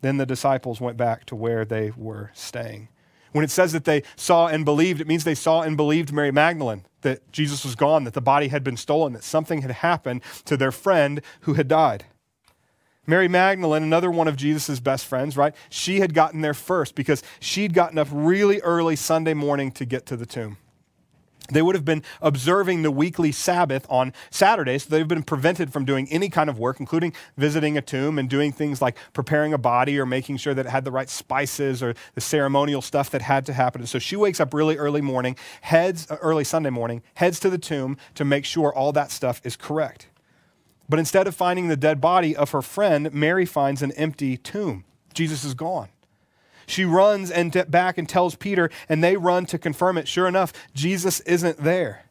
Then 0.00 0.16
the 0.16 0.24
disciples 0.24 0.80
went 0.80 0.96
back 0.96 1.26
to 1.26 1.36
where 1.36 1.66
they 1.66 1.92
were 1.94 2.30
staying. 2.32 2.88
When 3.32 3.44
it 3.44 3.50
says 3.50 3.74
that 3.74 3.84
they 3.84 4.04
saw 4.16 4.46
and 4.46 4.64
believed, 4.64 5.02
it 5.02 5.06
means 5.06 5.24
they 5.24 5.34
saw 5.34 5.60
and 5.60 5.76
believed 5.76 6.14
Mary 6.14 6.32
Magdalene, 6.32 6.86
that 7.02 7.30
Jesus 7.30 7.62
was 7.62 7.74
gone, 7.74 8.04
that 8.04 8.14
the 8.14 8.22
body 8.22 8.48
had 8.48 8.64
been 8.64 8.78
stolen, 8.78 9.12
that 9.12 9.22
something 9.22 9.60
had 9.60 9.70
happened 9.70 10.22
to 10.46 10.56
their 10.56 10.72
friend 10.72 11.20
who 11.42 11.54
had 11.54 11.68
died. 11.68 12.06
Mary 13.06 13.28
Magdalene, 13.28 13.82
another 13.82 14.10
one 14.10 14.28
of 14.28 14.36
Jesus' 14.36 14.80
best 14.80 15.06
friends, 15.06 15.36
right? 15.36 15.54
She 15.70 16.00
had 16.00 16.14
gotten 16.14 16.40
there 16.40 16.54
first 16.54 16.94
because 16.94 17.22
she'd 17.40 17.72
gotten 17.72 17.98
up 17.98 18.08
really 18.10 18.60
early 18.60 18.96
Sunday 18.96 19.34
morning 19.34 19.70
to 19.72 19.84
get 19.84 20.06
to 20.06 20.16
the 20.16 20.26
tomb. 20.26 20.56
They 21.48 21.62
would 21.62 21.74
have 21.74 21.84
been 21.84 22.02
observing 22.20 22.82
the 22.82 22.90
weekly 22.90 23.32
Sabbath 23.32 23.86
on 23.88 24.12
Saturday, 24.30 24.78
so 24.78 24.90
they've 24.90 25.06
been 25.06 25.22
prevented 25.22 25.72
from 25.72 25.84
doing 25.84 26.08
any 26.10 26.28
kind 26.28 26.50
of 26.50 26.58
work, 26.58 26.80
including 26.80 27.12
visiting 27.36 27.78
a 27.78 27.82
tomb 27.82 28.18
and 28.18 28.28
doing 28.28 28.52
things 28.52 28.82
like 28.82 28.96
preparing 29.12 29.52
a 29.52 29.58
body 29.58 29.98
or 29.98 30.06
making 30.06 30.38
sure 30.38 30.54
that 30.54 30.66
it 30.66 30.70
had 30.70 30.84
the 30.84 30.90
right 30.90 31.08
spices 31.08 31.82
or 31.82 31.94
the 32.14 32.20
ceremonial 32.20 32.82
stuff 32.82 33.10
that 33.10 33.22
had 33.22 33.46
to 33.46 33.52
happen. 33.52 33.80
And 33.80 33.88
so 33.88 33.98
she 33.98 34.16
wakes 34.16 34.40
up 34.40 34.52
really 34.52 34.76
early 34.76 35.00
morning, 35.00 35.36
heads 35.60 36.10
uh, 36.10 36.16
early 36.20 36.44
Sunday 36.44 36.70
morning, 36.70 37.02
heads 37.14 37.38
to 37.40 37.50
the 37.50 37.58
tomb 37.58 37.96
to 38.14 38.24
make 38.24 38.44
sure 38.44 38.74
all 38.74 38.92
that 38.92 39.10
stuff 39.10 39.40
is 39.44 39.56
correct. 39.56 40.08
But 40.88 40.98
instead 40.98 41.26
of 41.26 41.34
finding 41.34 41.68
the 41.68 41.76
dead 41.76 42.00
body 42.00 42.36
of 42.36 42.50
her 42.50 42.62
friend, 42.62 43.12
Mary 43.12 43.46
finds 43.46 43.82
an 43.82 43.92
empty 43.92 44.36
tomb. 44.36 44.84
Jesus 45.14 45.44
is 45.44 45.54
gone. 45.54 45.88
She 46.66 46.84
runs 46.84 47.30
and 47.30 47.52
t- 47.52 47.62
back 47.62 47.96
and 47.96 48.08
tells 48.08 48.34
Peter, 48.34 48.70
and 48.88 49.02
they 49.02 49.16
run 49.16 49.46
to 49.46 49.58
confirm 49.58 49.98
it. 49.98 50.08
Sure 50.08 50.26
enough, 50.26 50.52
Jesus 50.74 51.20
isn't 51.20 51.58
there. 51.58 52.06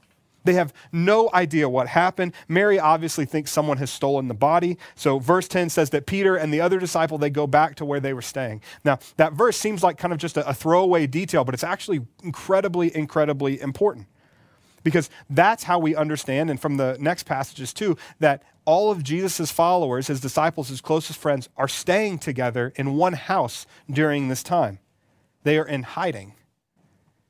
They 0.45 0.53
have 0.53 0.73
no 0.91 1.29
idea 1.33 1.67
what 1.67 1.87
happened. 1.87 2.33
Mary 2.47 2.79
obviously 2.79 3.25
thinks 3.25 3.51
someone 3.51 3.77
has 3.77 3.89
stolen 3.89 4.27
the 4.27 4.35
body. 4.35 4.77
So 4.93 5.19
verse 5.19 5.47
10 5.47 5.69
says 5.69 5.89
that 5.89 6.05
Peter 6.05 6.35
and 6.35 6.53
the 6.53 6.61
other 6.61 6.79
disciple 6.79 7.17
they 7.17 7.31
go 7.31 7.47
back 7.47 7.75
to 7.75 7.85
where 7.85 7.99
they 7.99 8.13
were 8.13 8.21
staying. 8.21 8.61
Now, 8.83 8.99
that 9.17 9.33
verse 9.33 9.57
seems 9.57 9.83
like 9.83 9.97
kind 9.97 10.13
of 10.13 10.19
just 10.19 10.37
a, 10.37 10.47
a 10.47 10.53
throwaway 10.53 11.07
detail, 11.07 11.43
but 11.43 11.55
it's 11.55 11.63
actually 11.63 12.01
incredibly 12.23 12.95
incredibly 12.95 13.59
important. 13.59 14.07
Because 14.85 15.09
that's 15.31 15.63
how 15.63 15.79
we 15.79 15.95
understand 15.95 16.51
and 16.51 16.61
from 16.61 16.77
the 16.77 16.95
next 16.99 17.23
passages 17.23 17.73
too 17.73 17.97
that 18.19 18.43
all 18.65 18.91
of 18.91 19.03
Jesus' 19.03 19.51
followers, 19.51 20.07
his 20.07 20.21
disciples, 20.21 20.69
his 20.69 20.79
closest 20.79 21.19
friends, 21.19 21.49
are 21.57 21.67
staying 21.67 22.19
together 22.19 22.71
in 22.75 22.95
one 22.95 23.13
house 23.13 23.65
during 23.91 24.27
this 24.27 24.43
time. 24.43 24.77
They 25.41 25.57
are 25.57 25.67
in 25.67 25.83
hiding. 25.83 26.33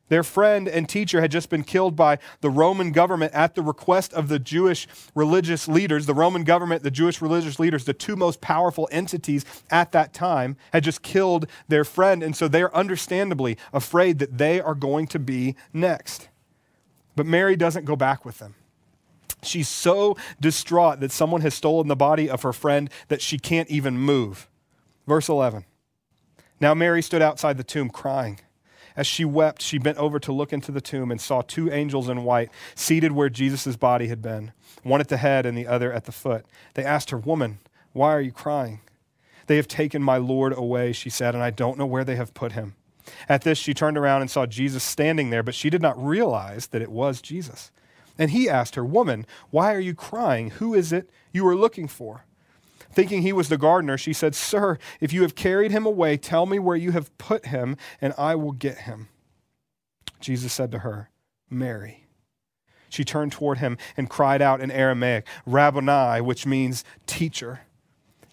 Their 0.09 0.23
friend 0.23 0.67
and 0.67 0.87
teacher 0.87 1.21
had 1.21 1.31
just 1.31 1.49
been 1.49 1.63
killed 1.63 1.95
by 1.95 2.19
the 2.41 2.49
Roman 2.49 2.91
government 2.91 3.33
at 3.33 3.55
the 3.55 3.63
request 3.63 4.13
of 4.13 4.27
the 4.27 4.37
Jewish 4.37 4.85
religious 5.15 5.67
leaders. 5.67 6.05
The 6.05 6.13
Roman 6.13 6.43
government, 6.43 6.83
the 6.83 6.91
Jewish 6.91 7.21
religious 7.21 7.57
leaders, 7.57 7.85
the 7.85 7.93
two 7.93 8.17
most 8.17 8.41
powerful 8.41 8.89
entities 8.91 9.45
at 9.71 9.93
that 9.93 10.13
time, 10.13 10.57
had 10.73 10.83
just 10.83 11.01
killed 11.01 11.47
their 11.69 11.85
friend. 11.85 12.21
And 12.21 12.35
so 12.35 12.49
they 12.49 12.61
are 12.61 12.75
understandably 12.75 13.57
afraid 13.73 14.19
that 14.19 14.37
they 14.37 14.59
are 14.59 14.75
going 14.75 15.07
to 15.07 15.19
be 15.19 15.55
next. 15.73 16.27
But 17.15 17.25
Mary 17.25 17.55
doesn't 17.55 17.85
go 17.85 17.95
back 17.95 18.25
with 18.25 18.39
them. 18.39 18.55
She's 19.43 19.69
so 19.69 20.17
distraught 20.39 20.99
that 20.99 21.11
someone 21.11 21.41
has 21.41 21.53
stolen 21.53 21.87
the 21.87 21.95
body 21.95 22.29
of 22.29 22.41
her 22.41 22.53
friend 22.53 22.89
that 23.07 23.21
she 23.21 23.37
can't 23.37 23.69
even 23.69 23.97
move. 23.97 24.49
Verse 25.07 25.29
11. 25.29 25.65
Now 26.59 26.73
Mary 26.73 27.01
stood 27.01 27.21
outside 27.21 27.57
the 27.57 27.63
tomb 27.63 27.89
crying. 27.89 28.39
As 28.95 29.05
she 29.05 29.25
wept, 29.25 29.61
she 29.61 29.77
bent 29.77 29.97
over 29.97 30.19
to 30.19 30.31
look 30.31 30.53
into 30.53 30.71
the 30.71 30.81
tomb 30.81 31.11
and 31.11 31.19
saw 31.19 31.41
two 31.41 31.71
angels 31.71 32.07
in 32.07 32.23
white 32.23 32.49
seated 32.75 33.11
where 33.11 33.29
Jesus' 33.29 33.75
body 33.75 34.07
had 34.07 34.21
been, 34.21 34.53
one 34.83 35.01
at 35.01 35.09
the 35.09 35.17
head 35.17 35.45
and 35.45 35.57
the 35.57 35.67
other 35.67 35.91
at 35.91 36.05
the 36.05 36.13
foot. 36.13 36.45
They 36.75 36.85
asked 36.85 37.09
her, 37.09 37.17
Woman, 37.17 37.59
why 37.91 38.13
are 38.13 38.21
you 38.21 38.31
crying? 38.31 38.79
They 39.47 39.57
have 39.57 39.67
taken 39.67 40.01
my 40.01 40.17
Lord 40.17 40.57
away, 40.57 40.93
she 40.93 41.09
said, 41.09 41.35
and 41.35 41.43
I 41.43 41.49
don't 41.49 41.77
know 41.77 41.85
where 41.85 42.05
they 42.05 42.15
have 42.15 42.33
put 42.33 42.53
him. 42.53 42.75
At 43.29 43.41
this, 43.41 43.57
she 43.57 43.73
turned 43.73 43.97
around 43.97 44.21
and 44.21 44.31
saw 44.31 44.45
Jesus 44.45 44.83
standing 44.83 45.29
there, 45.29 45.43
but 45.43 45.55
she 45.55 45.69
did 45.69 45.81
not 45.81 46.03
realize 46.03 46.67
that 46.67 46.81
it 46.81 46.91
was 46.91 47.21
Jesus. 47.21 47.71
And 48.17 48.31
he 48.31 48.49
asked 48.49 48.75
her, 48.75 48.85
Woman, 48.85 49.25
why 49.49 49.73
are 49.73 49.79
you 49.79 49.93
crying? 49.93 50.51
Who 50.51 50.73
is 50.73 50.93
it 50.93 51.09
you 51.31 51.45
are 51.47 51.55
looking 51.55 51.87
for? 51.87 52.25
Thinking 52.91 53.21
he 53.21 53.33
was 53.33 53.49
the 53.49 53.57
gardener, 53.57 53.97
she 53.97 54.13
said, 54.13 54.35
Sir, 54.35 54.77
if 55.01 55.11
you 55.11 55.21
have 55.23 55.35
carried 55.35 55.71
him 55.71 55.85
away, 55.85 56.15
tell 56.15 56.45
me 56.45 56.59
where 56.59 56.77
you 56.77 56.91
have 56.91 57.15
put 57.17 57.47
him, 57.47 57.75
and 57.99 58.13
I 58.17 58.35
will 58.35 58.53
get 58.53 58.79
him. 58.79 59.09
Jesus 60.21 60.53
said 60.53 60.71
to 60.71 60.79
her, 60.79 61.09
Mary. 61.49 62.05
She 62.87 63.03
turned 63.03 63.33
toward 63.33 63.57
him 63.57 63.77
and 63.97 64.09
cried 64.09 64.41
out 64.41 64.61
in 64.61 64.71
Aramaic, 64.71 65.27
Rabboni, 65.45 66.21
which 66.21 66.45
means 66.45 66.85
teacher. 67.05 67.61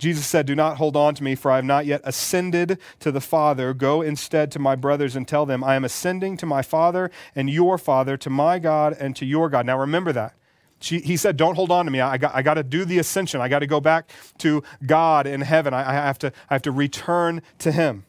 Jesus 0.02 0.26
said, 0.26 0.46
Do 0.46 0.56
not 0.56 0.78
hold 0.78 0.96
on 0.96 1.14
to 1.14 1.22
me, 1.22 1.36
for 1.36 1.52
I 1.52 1.56
have 1.56 1.64
not 1.64 1.86
yet 1.86 2.00
ascended 2.02 2.80
to 2.98 3.12
the 3.12 3.20
Father. 3.20 3.72
Go 3.72 4.02
instead 4.02 4.50
to 4.50 4.58
my 4.58 4.74
brothers 4.74 5.14
and 5.14 5.28
tell 5.28 5.46
them, 5.46 5.62
I 5.62 5.76
am 5.76 5.84
ascending 5.84 6.36
to 6.38 6.46
my 6.46 6.60
Father 6.60 7.08
and 7.36 7.48
your 7.48 7.78
Father, 7.78 8.16
to 8.16 8.28
my 8.28 8.58
God 8.58 8.96
and 8.98 9.14
to 9.14 9.24
your 9.24 9.48
God. 9.48 9.64
Now 9.64 9.78
remember 9.78 10.12
that. 10.12 10.34
She, 10.80 10.98
he 10.98 11.16
said, 11.16 11.36
Don't 11.36 11.54
hold 11.54 11.70
on 11.70 11.84
to 11.84 11.92
me. 11.92 12.00
I 12.00 12.18
got, 12.18 12.34
I 12.34 12.42
to 12.42 12.64
do 12.64 12.84
the 12.84 12.98
ascension. 12.98 13.40
I 13.40 13.46
got 13.46 13.60
to 13.60 13.68
go 13.68 13.80
back 13.80 14.10
to 14.38 14.64
God 14.84 15.28
in 15.28 15.40
heaven. 15.40 15.72
I, 15.72 15.90
I, 15.90 15.92
have 15.92 16.18
to, 16.18 16.32
I 16.50 16.54
have 16.54 16.62
to 16.62 16.72
return 16.72 17.40
to 17.60 17.70
Him. 17.70 18.04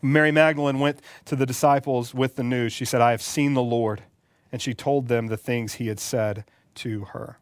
Mary 0.00 0.32
Magdalene 0.32 0.78
went 0.78 1.02
to 1.26 1.36
the 1.36 1.44
disciples 1.44 2.14
with 2.14 2.36
the 2.36 2.42
news. 2.42 2.72
She 2.72 2.86
said, 2.86 3.02
I 3.02 3.10
have 3.10 3.20
seen 3.20 3.52
the 3.52 3.62
Lord. 3.62 4.04
And 4.50 4.62
she 4.62 4.72
told 4.72 5.08
them 5.08 5.26
the 5.26 5.36
things 5.36 5.74
he 5.74 5.88
had 5.88 6.00
said 6.00 6.46
to 6.76 7.04
her. 7.12 7.38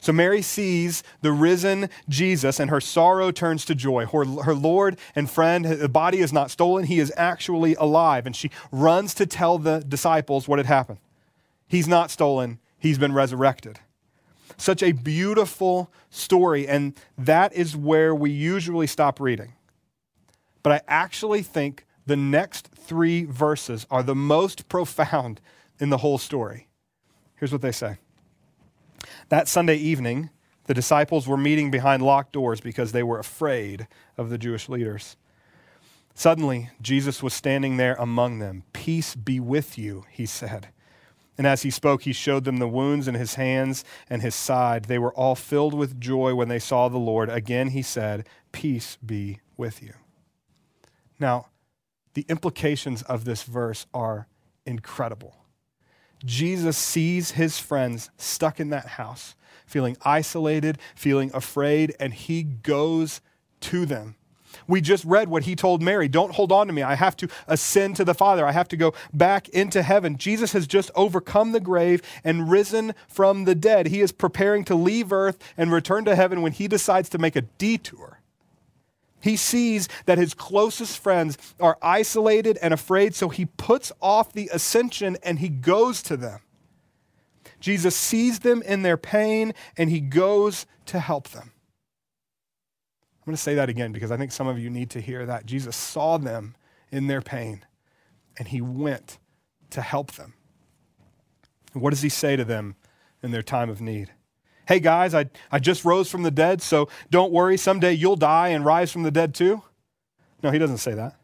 So 0.00 0.12
Mary 0.12 0.42
sees 0.42 1.02
the 1.22 1.32
risen 1.32 1.88
Jesus 2.08 2.60
and 2.60 2.70
her 2.70 2.80
sorrow 2.80 3.30
turns 3.30 3.64
to 3.66 3.74
joy. 3.74 4.06
Her, 4.06 4.24
her 4.24 4.54
Lord 4.54 4.98
and 5.14 5.30
friend, 5.30 5.64
the 5.64 5.88
body 5.88 6.18
is 6.18 6.32
not 6.32 6.50
stolen, 6.50 6.84
he 6.84 7.00
is 7.00 7.12
actually 7.16 7.74
alive. 7.76 8.26
And 8.26 8.34
she 8.34 8.50
runs 8.70 9.14
to 9.14 9.26
tell 9.26 9.58
the 9.58 9.80
disciples 9.80 10.48
what 10.48 10.58
had 10.58 10.66
happened. 10.66 10.98
He's 11.66 11.88
not 11.88 12.10
stolen, 12.10 12.58
he's 12.78 12.98
been 12.98 13.12
resurrected. 13.12 13.78
Such 14.56 14.82
a 14.82 14.92
beautiful 14.92 15.90
story, 16.10 16.68
and 16.68 16.94
that 17.16 17.54
is 17.54 17.76
where 17.76 18.14
we 18.14 18.30
usually 18.30 18.86
stop 18.86 19.20
reading. 19.20 19.54
But 20.62 20.72
I 20.72 20.80
actually 20.88 21.42
think 21.42 21.86
the 22.06 22.16
next 22.16 22.68
three 22.74 23.24
verses 23.24 23.86
are 23.90 24.02
the 24.02 24.14
most 24.14 24.68
profound 24.68 25.40
in 25.78 25.90
the 25.90 25.98
whole 25.98 26.18
story. 26.18 26.68
Here's 27.36 27.52
what 27.52 27.62
they 27.62 27.72
say. 27.72 27.98
That 29.28 29.48
Sunday 29.48 29.76
evening, 29.76 30.30
the 30.66 30.74
disciples 30.74 31.26
were 31.26 31.36
meeting 31.36 31.70
behind 31.70 32.02
locked 32.02 32.32
doors 32.32 32.60
because 32.60 32.92
they 32.92 33.02
were 33.02 33.18
afraid 33.18 33.88
of 34.16 34.30
the 34.30 34.38
Jewish 34.38 34.68
leaders. 34.68 35.16
Suddenly, 36.14 36.70
Jesus 36.82 37.22
was 37.22 37.32
standing 37.32 37.76
there 37.76 37.94
among 37.98 38.38
them. 38.38 38.64
Peace 38.72 39.14
be 39.14 39.40
with 39.40 39.78
you, 39.78 40.04
he 40.10 40.26
said. 40.26 40.68
And 41.38 41.46
as 41.46 41.62
he 41.62 41.70
spoke, 41.70 42.02
he 42.02 42.12
showed 42.12 42.44
them 42.44 42.58
the 42.58 42.68
wounds 42.68 43.08
in 43.08 43.14
his 43.14 43.36
hands 43.36 43.82
and 44.10 44.20
his 44.20 44.34
side. 44.34 44.84
They 44.84 44.98
were 44.98 45.14
all 45.14 45.34
filled 45.34 45.72
with 45.72 45.98
joy 45.98 46.34
when 46.34 46.48
they 46.48 46.58
saw 46.58 46.88
the 46.88 46.98
Lord. 46.98 47.30
Again, 47.30 47.68
he 47.68 47.80
said, 47.80 48.26
Peace 48.52 48.98
be 49.04 49.40
with 49.56 49.82
you. 49.82 49.94
Now, 51.18 51.46
the 52.12 52.26
implications 52.28 53.02
of 53.02 53.24
this 53.24 53.44
verse 53.44 53.86
are 53.94 54.26
incredible. 54.66 55.39
Jesus 56.24 56.76
sees 56.76 57.32
his 57.32 57.58
friends 57.58 58.10
stuck 58.16 58.60
in 58.60 58.70
that 58.70 58.86
house, 58.86 59.34
feeling 59.66 59.96
isolated, 60.02 60.78
feeling 60.94 61.30
afraid, 61.32 61.94
and 61.98 62.12
he 62.12 62.42
goes 62.42 63.20
to 63.60 63.86
them. 63.86 64.16
We 64.66 64.80
just 64.80 65.04
read 65.04 65.28
what 65.28 65.44
he 65.44 65.56
told 65.56 65.82
Mary 65.82 66.08
Don't 66.08 66.34
hold 66.34 66.52
on 66.52 66.66
to 66.66 66.72
me. 66.72 66.82
I 66.82 66.94
have 66.94 67.16
to 67.18 67.28
ascend 67.46 67.96
to 67.96 68.04
the 68.04 68.14
Father. 68.14 68.46
I 68.46 68.52
have 68.52 68.68
to 68.68 68.76
go 68.76 68.94
back 69.12 69.48
into 69.50 69.82
heaven. 69.82 70.16
Jesus 70.16 70.52
has 70.52 70.66
just 70.66 70.90
overcome 70.94 71.52
the 71.52 71.60
grave 71.60 72.02
and 72.24 72.50
risen 72.50 72.94
from 73.08 73.44
the 73.44 73.54
dead. 73.54 73.86
He 73.86 74.00
is 74.00 74.12
preparing 74.12 74.64
to 74.64 74.74
leave 74.74 75.12
earth 75.12 75.38
and 75.56 75.72
return 75.72 76.04
to 76.04 76.16
heaven 76.16 76.42
when 76.42 76.52
he 76.52 76.68
decides 76.68 77.08
to 77.10 77.18
make 77.18 77.36
a 77.36 77.42
detour 77.42 78.19
he 79.20 79.36
sees 79.36 79.88
that 80.06 80.18
his 80.18 80.34
closest 80.34 80.98
friends 80.98 81.36
are 81.60 81.78
isolated 81.82 82.58
and 82.62 82.72
afraid, 82.72 83.14
so 83.14 83.28
he 83.28 83.46
puts 83.46 83.92
off 84.00 84.32
the 84.32 84.50
ascension 84.52 85.16
and 85.22 85.38
he 85.38 85.48
goes 85.48 86.02
to 86.04 86.16
them. 86.16 86.40
Jesus 87.60 87.94
sees 87.94 88.40
them 88.40 88.62
in 88.62 88.82
their 88.82 88.96
pain 88.96 89.52
and 89.76 89.90
he 89.90 90.00
goes 90.00 90.66
to 90.86 90.98
help 90.98 91.28
them. 91.28 91.52
I'm 93.20 93.26
going 93.26 93.36
to 93.36 93.42
say 93.42 93.54
that 93.54 93.68
again 93.68 93.92
because 93.92 94.10
I 94.10 94.16
think 94.16 94.32
some 94.32 94.48
of 94.48 94.58
you 94.58 94.70
need 94.70 94.90
to 94.90 95.00
hear 95.00 95.26
that. 95.26 95.44
Jesus 95.44 95.76
saw 95.76 96.16
them 96.16 96.56
in 96.90 97.06
their 97.06 97.20
pain 97.20 97.64
and 98.38 98.48
he 98.48 98.62
went 98.62 99.18
to 99.70 99.82
help 99.82 100.12
them. 100.12 100.34
And 101.74 101.82
what 101.82 101.90
does 101.90 102.02
he 102.02 102.08
say 102.08 102.36
to 102.36 102.44
them 102.44 102.76
in 103.22 103.30
their 103.30 103.42
time 103.42 103.68
of 103.68 103.80
need? 103.80 104.10
Hey 104.70 104.78
guys, 104.78 105.16
I, 105.16 105.28
I 105.50 105.58
just 105.58 105.84
rose 105.84 106.08
from 106.08 106.22
the 106.22 106.30
dead, 106.30 106.62
so 106.62 106.88
don't 107.10 107.32
worry, 107.32 107.56
someday 107.56 107.92
you'll 107.92 108.14
die 108.14 108.50
and 108.50 108.64
rise 108.64 108.92
from 108.92 109.02
the 109.02 109.10
dead 109.10 109.34
too? 109.34 109.62
No, 110.44 110.52
he 110.52 110.60
doesn't 110.60 110.78
say 110.78 110.94
that. 110.94 111.16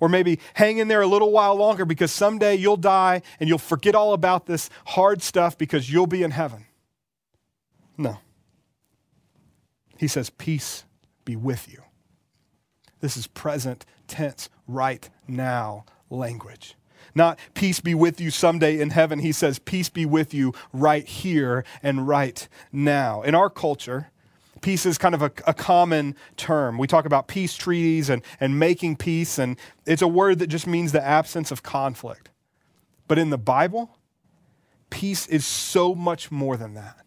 Or 0.00 0.08
maybe 0.08 0.40
hang 0.54 0.78
in 0.78 0.88
there 0.88 1.00
a 1.00 1.06
little 1.06 1.30
while 1.30 1.54
longer 1.54 1.84
because 1.84 2.10
someday 2.10 2.56
you'll 2.56 2.76
die 2.76 3.22
and 3.38 3.48
you'll 3.48 3.58
forget 3.58 3.94
all 3.94 4.12
about 4.12 4.46
this 4.46 4.70
hard 4.86 5.22
stuff 5.22 5.56
because 5.56 5.88
you'll 5.88 6.08
be 6.08 6.24
in 6.24 6.32
heaven. 6.32 6.66
No. 7.96 8.18
He 9.96 10.08
says, 10.08 10.30
Peace 10.30 10.82
be 11.24 11.36
with 11.36 11.72
you. 11.72 11.80
This 12.98 13.16
is 13.16 13.28
present 13.28 13.86
tense, 14.08 14.50
right 14.66 15.08
now 15.28 15.84
language. 16.10 16.74
Not 17.14 17.38
peace 17.54 17.80
be 17.80 17.94
with 17.94 18.20
you 18.20 18.30
someday 18.30 18.80
in 18.80 18.90
heaven. 18.90 19.18
He 19.18 19.32
says, 19.32 19.58
peace 19.58 19.88
be 19.88 20.06
with 20.06 20.34
you 20.34 20.52
right 20.72 21.06
here 21.06 21.64
and 21.82 22.06
right 22.06 22.46
now. 22.72 23.22
In 23.22 23.34
our 23.34 23.50
culture, 23.50 24.10
peace 24.60 24.86
is 24.86 24.96
kind 24.96 25.14
of 25.14 25.22
a, 25.22 25.30
a, 25.46 25.54
common 25.54 26.16
term. 26.36 26.78
We 26.78 26.86
talk 26.86 27.04
about 27.04 27.28
peace 27.28 27.54
treaties 27.54 28.08
and, 28.08 28.22
and 28.40 28.58
making 28.58 28.96
peace, 28.96 29.38
and 29.38 29.58
it's 29.84 30.02
a 30.02 30.08
word 30.08 30.38
that 30.38 30.46
just 30.46 30.66
means 30.66 30.92
the 30.92 31.04
absence 31.04 31.50
of 31.50 31.62
conflict. 31.62 32.30
But 33.06 33.18
in 33.18 33.28
the 33.28 33.38
Bible, 33.38 33.98
peace 34.88 35.26
is 35.26 35.44
so 35.44 35.94
much 35.94 36.30
more 36.30 36.56
than 36.56 36.74
that. 36.74 37.06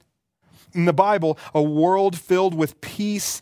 In 0.74 0.86
the 0.86 0.94
Bible, 0.94 1.40
a 1.54 1.62
world 1.62 2.16
filled 2.18 2.54
with 2.54 2.80
peace 2.82 3.42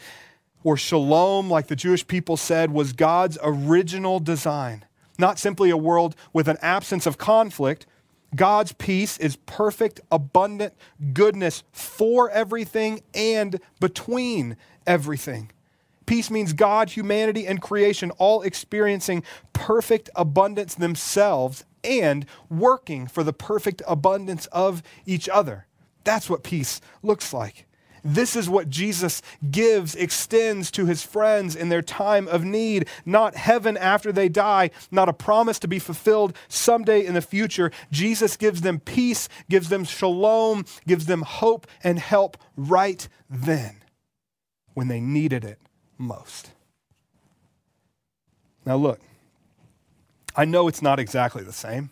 or 0.63 0.77
shalom, 0.77 1.49
like 1.49 1.67
the 1.67 1.75
Jewish 1.75 2.07
people 2.07 2.37
said, 2.37 2.71
was 2.71 2.93
God's 2.93 3.37
original 3.43 4.19
design 4.19 4.85
not 5.19 5.39
simply 5.39 5.69
a 5.69 5.77
world 5.77 6.15
with 6.33 6.47
an 6.47 6.57
absence 6.61 7.05
of 7.05 7.17
conflict. 7.17 7.85
God's 8.35 8.73
peace 8.73 9.17
is 9.17 9.37
perfect, 9.37 10.01
abundant 10.11 10.73
goodness 11.13 11.63
for 11.71 12.29
everything 12.29 13.01
and 13.13 13.59
between 13.79 14.57
everything. 14.85 15.51
Peace 16.05 16.29
means 16.29 16.53
God, 16.53 16.89
humanity, 16.91 17.47
and 17.47 17.61
creation 17.61 18.11
all 18.11 18.41
experiencing 18.41 19.23
perfect 19.53 20.09
abundance 20.15 20.75
themselves 20.75 21.65
and 21.83 22.25
working 22.49 23.07
for 23.07 23.23
the 23.23 23.33
perfect 23.33 23.81
abundance 23.87 24.45
of 24.47 24.83
each 25.05 25.27
other. 25.29 25.65
That's 26.03 26.29
what 26.29 26.43
peace 26.43 26.81
looks 27.01 27.33
like. 27.33 27.65
This 28.07 28.35
is 28.35 28.47
what 28.47 28.69
Jesus 28.69 29.23
gives, 29.49 29.95
extends 29.95 30.69
to 30.71 30.85
his 30.85 31.01
friends 31.01 31.55
in 31.55 31.69
their 31.69 31.81
time 31.81 32.27
of 32.27 32.45
need. 32.45 32.87
Not 33.03 33.35
heaven 33.35 33.75
after 33.77 34.11
they 34.11 34.29
die, 34.29 34.69
not 34.91 35.09
a 35.09 35.13
promise 35.13 35.57
to 35.59 35.67
be 35.67 35.79
fulfilled 35.79 36.37
someday 36.47 37.03
in 37.03 37.15
the 37.15 37.21
future. 37.21 37.71
Jesus 37.91 38.37
gives 38.37 38.61
them 38.61 38.79
peace, 38.79 39.27
gives 39.49 39.69
them 39.69 39.83
shalom, 39.83 40.65
gives 40.85 41.07
them 41.07 41.23
hope 41.23 41.65
and 41.83 41.97
help 41.97 42.37
right 42.55 43.07
then 43.27 43.77
when 44.75 44.87
they 44.87 44.99
needed 44.99 45.43
it 45.43 45.59
most. 45.97 46.51
Now, 48.67 48.75
look, 48.75 48.99
I 50.35 50.45
know 50.45 50.67
it's 50.67 50.81
not 50.81 50.99
exactly 50.99 51.43
the 51.43 51.51
same, 51.51 51.89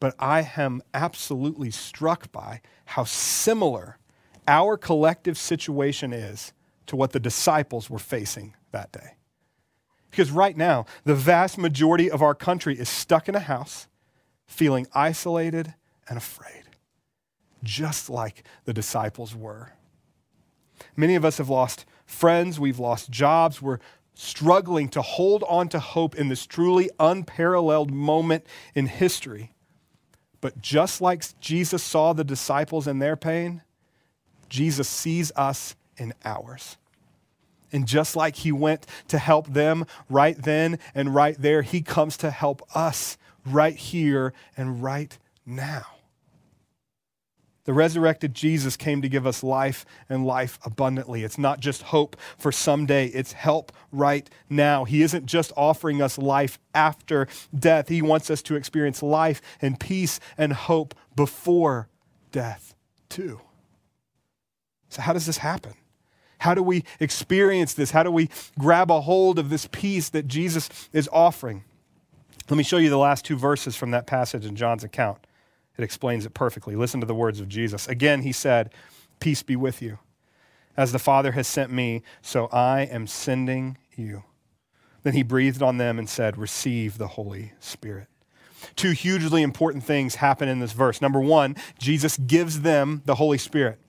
but 0.00 0.16
I 0.18 0.50
am 0.56 0.82
absolutely 0.92 1.70
struck 1.70 2.32
by 2.32 2.60
how 2.86 3.04
similar 3.04 3.98
our 4.46 4.76
collective 4.76 5.38
situation 5.38 6.12
is 6.12 6.52
to 6.86 6.96
what 6.96 7.12
the 7.12 7.20
disciples 7.20 7.88
were 7.88 7.98
facing 7.98 8.54
that 8.72 8.92
day. 8.92 9.16
Because 10.10 10.30
right 10.30 10.56
now, 10.56 10.86
the 11.04 11.14
vast 11.14 11.58
majority 11.58 12.10
of 12.10 12.22
our 12.22 12.34
country 12.34 12.78
is 12.78 12.88
stuck 12.88 13.28
in 13.28 13.34
a 13.34 13.40
house, 13.40 13.88
feeling 14.46 14.86
isolated 14.94 15.74
and 16.08 16.16
afraid, 16.16 16.62
just 17.62 18.08
like 18.08 18.44
the 18.64 18.72
disciples 18.72 19.34
were. 19.34 19.72
Many 20.96 21.14
of 21.14 21.24
us 21.24 21.38
have 21.38 21.48
lost 21.48 21.84
friends, 22.06 22.60
we've 22.60 22.78
lost 22.78 23.10
jobs, 23.10 23.60
we're 23.60 23.80
struggling 24.14 24.88
to 24.90 25.02
hold 25.02 25.42
on 25.48 25.68
to 25.68 25.80
hope 25.80 26.14
in 26.14 26.28
this 26.28 26.46
truly 26.46 26.90
unparalleled 27.00 27.90
moment 27.90 28.46
in 28.74 28.86
history. 28.86 29.52
But 30.40 30.60
just 30.60 31.00
like 31.00 31.24
Jesus 31.40 31.82
saw 31.82 32.12
the 32.12 32.22
disciples 32.22 32.86
in 32.86 32.98
their 32.98 33.16
pain, 33.16 33.62
Jesus 34.48 34.88
sees 34.88 35.32
us 35.36 35.74
in 35.96 36.14
ours. 36.24 36.76
And 37.72 37.86
just 37.86 38.14
like 38.14 38.36
he 38.36 38.52
went 38.52 38.86
to 39.08 39.18
help 39.18 39.48
them 39.48 39.86
right 40.08 40.40
then 40.40 40.78
and 40.94 41.14
right 41.14 41.36
there, 41.36 41.62
he 41.62 41.82
comes 41.82 42.16
to 42.18 42.30
help 42.30 42.62
us 42.76 43.18
right 43.44 43.74
here 43.74 44.32
and 44.56 44.82
right 44.82 45.18
now. 45.44 45.84
The 47.64 47.72
resurrected 47.72 48.34
Jesus 48.34 48.76
came 48.76 49.00
to 49.00 49.08
give 49.08 49.26
us 49.26 49.42
life 49.42 49.86
and 50.08 50.26
life 50.26 50.58
abundantly. 50.64 51.24
It's 51.24 51.38
not 51.38 51.60
just 51.60 51.82
hope 51.82 52.16
for 52.36 52.52
someday, 52.52 53.06
it's 53.06 53.32
help 53.32 53.72
right 53.90 54.28
now. 54.50 54.84
He 54.84 55.02
isn't 55.02 55.24
just 55.26 55.50
offering 55.56 56.02
us 56.02 56.18
life 56.18 56.58
after 56.74 57.26
death, 57.58 57.88
He 57.88 58.02
wants 58.02 58.30
us 58.30 58.42
to 58.42 58.54
experience 58.54 59.02
life 59.02 59.40
and 59.62 59.80
peace 59.80 60.20
and 60.36 60.52
hope 60.52 60.94
before 61.16 61.88
death, 62.32 62.74
too. 63.08 63.40
So, 64.94 65.02
how 65.02 65.12
does 65.12 65.26
this 65.26 65.38
happen? 65.38 65.74
How 66.38 66.54
do 66.54 66.62
we 66.62 66.84
experience 67.00 67.74
this? 67.74 67.90
How 67.90 68.04
do 68.04 68.12
we 68.12 68.28
grab 68.58 68.90
a 68.90 69.00
hold 69.00 69.40
of 69.40 69.50
this 69.50 69.66
peace 69.72 70.08
that 70.10 70.28
Jesus 70.28 70.68
is 70.92 71.08
offering? 71.12 71.64
Let 72.48 72.56
me 72.56 72.62
show 72.62 72.76
you 72.76 72.90
the 72.90 72.96
last 72.98 73.24
two 73.24 73.36
verses 73.36 73.74
from 73.74 73.90
that 73.90 74.06
passage 74.06 74.46
in 74.46 74.54
John's 74.54 74.84
account. 74.84 75.26
It 75.76 75.82
explains 75.82 76.24
it 76.24 76.32
perfectly. 76.34 76.76
Listen 76.76 77.00
to 77.00 77.06
the 77.06 77.14
words 77.14 77.40
of 77.40 77.48
Jesus. 77.48 77.88
Again, 77.88 78.22
he 78.22 78.30
said, 78.30 78.70
Peace 79.18 79.42
be 79.42 79.56
with 79.56 79.82
you. 79.82 79.98
As 80.76 80.92
the 80.92 80.98
Father 81.00 81.32
has 81.32 81.48
sent 81.48 81.72
me, 81.72 82.02
so 82.22 82.46
I 82.52 82.82
am 82.82 83.08
sending 83.08 83.78
you. 83.96 84.22
Then 85.02 85.14
he 85.14 85.24
breathed 85.24 85.62
on 85.62 85.78
them 85.78 85.98
and 85.98 86.08
said, 86.08 86.38
Receive 86.38 86.98
the 86.98 87.08
Holy 87.08 87.52
Spirit. 87.58 88.06
Two 88.76 88.92
hugely 88.92 89.42
important 89.42 89.82
things 89.82 90.16
happen 90.16 90.48
in 90.48 90.60
this 90.60 90.72
verse. 90.72 91.00
Number 91.00 91.20
one, 91.20 91.56
Jesus 91.78 92.16
gives 92.16 92.60
them 92.60 93.02
the 93.06 93.16
Holy 93.16 93.38
Spirit. 93.38 93.80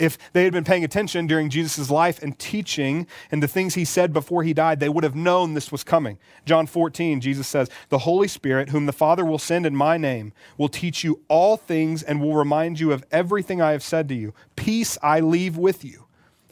If 0.00 0.16
they 0.32 0.44
had 0.44 0.54
been 0.54 0.64
paying 0.64 0.82
attention 0.82 1.26
during 1.26 1.50
Jesus' 1.50 1.90
life 1.90 2.22
and 2.22 2.38
teaching 2.38 3.06
and 3.30 3.42
the 3.42 3.46
things 3.46 3.74
he 3.74 3.84
said 3.84 4.14
before 4.14 4.42
he 4.42 4.54
died, 4.54 4.80
they 4.80 4.88
would 4.88 5.04
have 5.04 5.14
known 5.14 5.52
this 5.52 5.70
was 5.70 5.84
coming. 5.84 6.18
John 6.46 6.66
14, 6.66 7.20
Jesus 7.20 7.46
says, 7.46 7.68
The 7.90 7.98
Holy 7.98 8.26
Spirit, 8.26 8.70
whom 8.70 8.86
the 8.86 8.92
Father 8.92 9.26
will 9.26 9.38
send 9.38 9.66
in 9.66 9.76
my 9.76 9.98
name, 9.98 10.32
will 10.56 10.70
teach 10.70 11.04
you 11.04 11.20
all 11.28 11.58
things 11.58 12.02
and 12.02 12.18
will 12.18 12.34
remind 12.34 12.80
you 12.80 12.92
of 12.92 13.04
everything 13.12 13.60
I 13.60 13.72
have 13.72 13.82
said 13.82 14.08
to 14.08 14.14
you. 14.14 14.32
Peace 14.56 14.96
I 15.02 15.20
leave 15.20 15.58
with 15.58 15.84
you. 15.84 16.06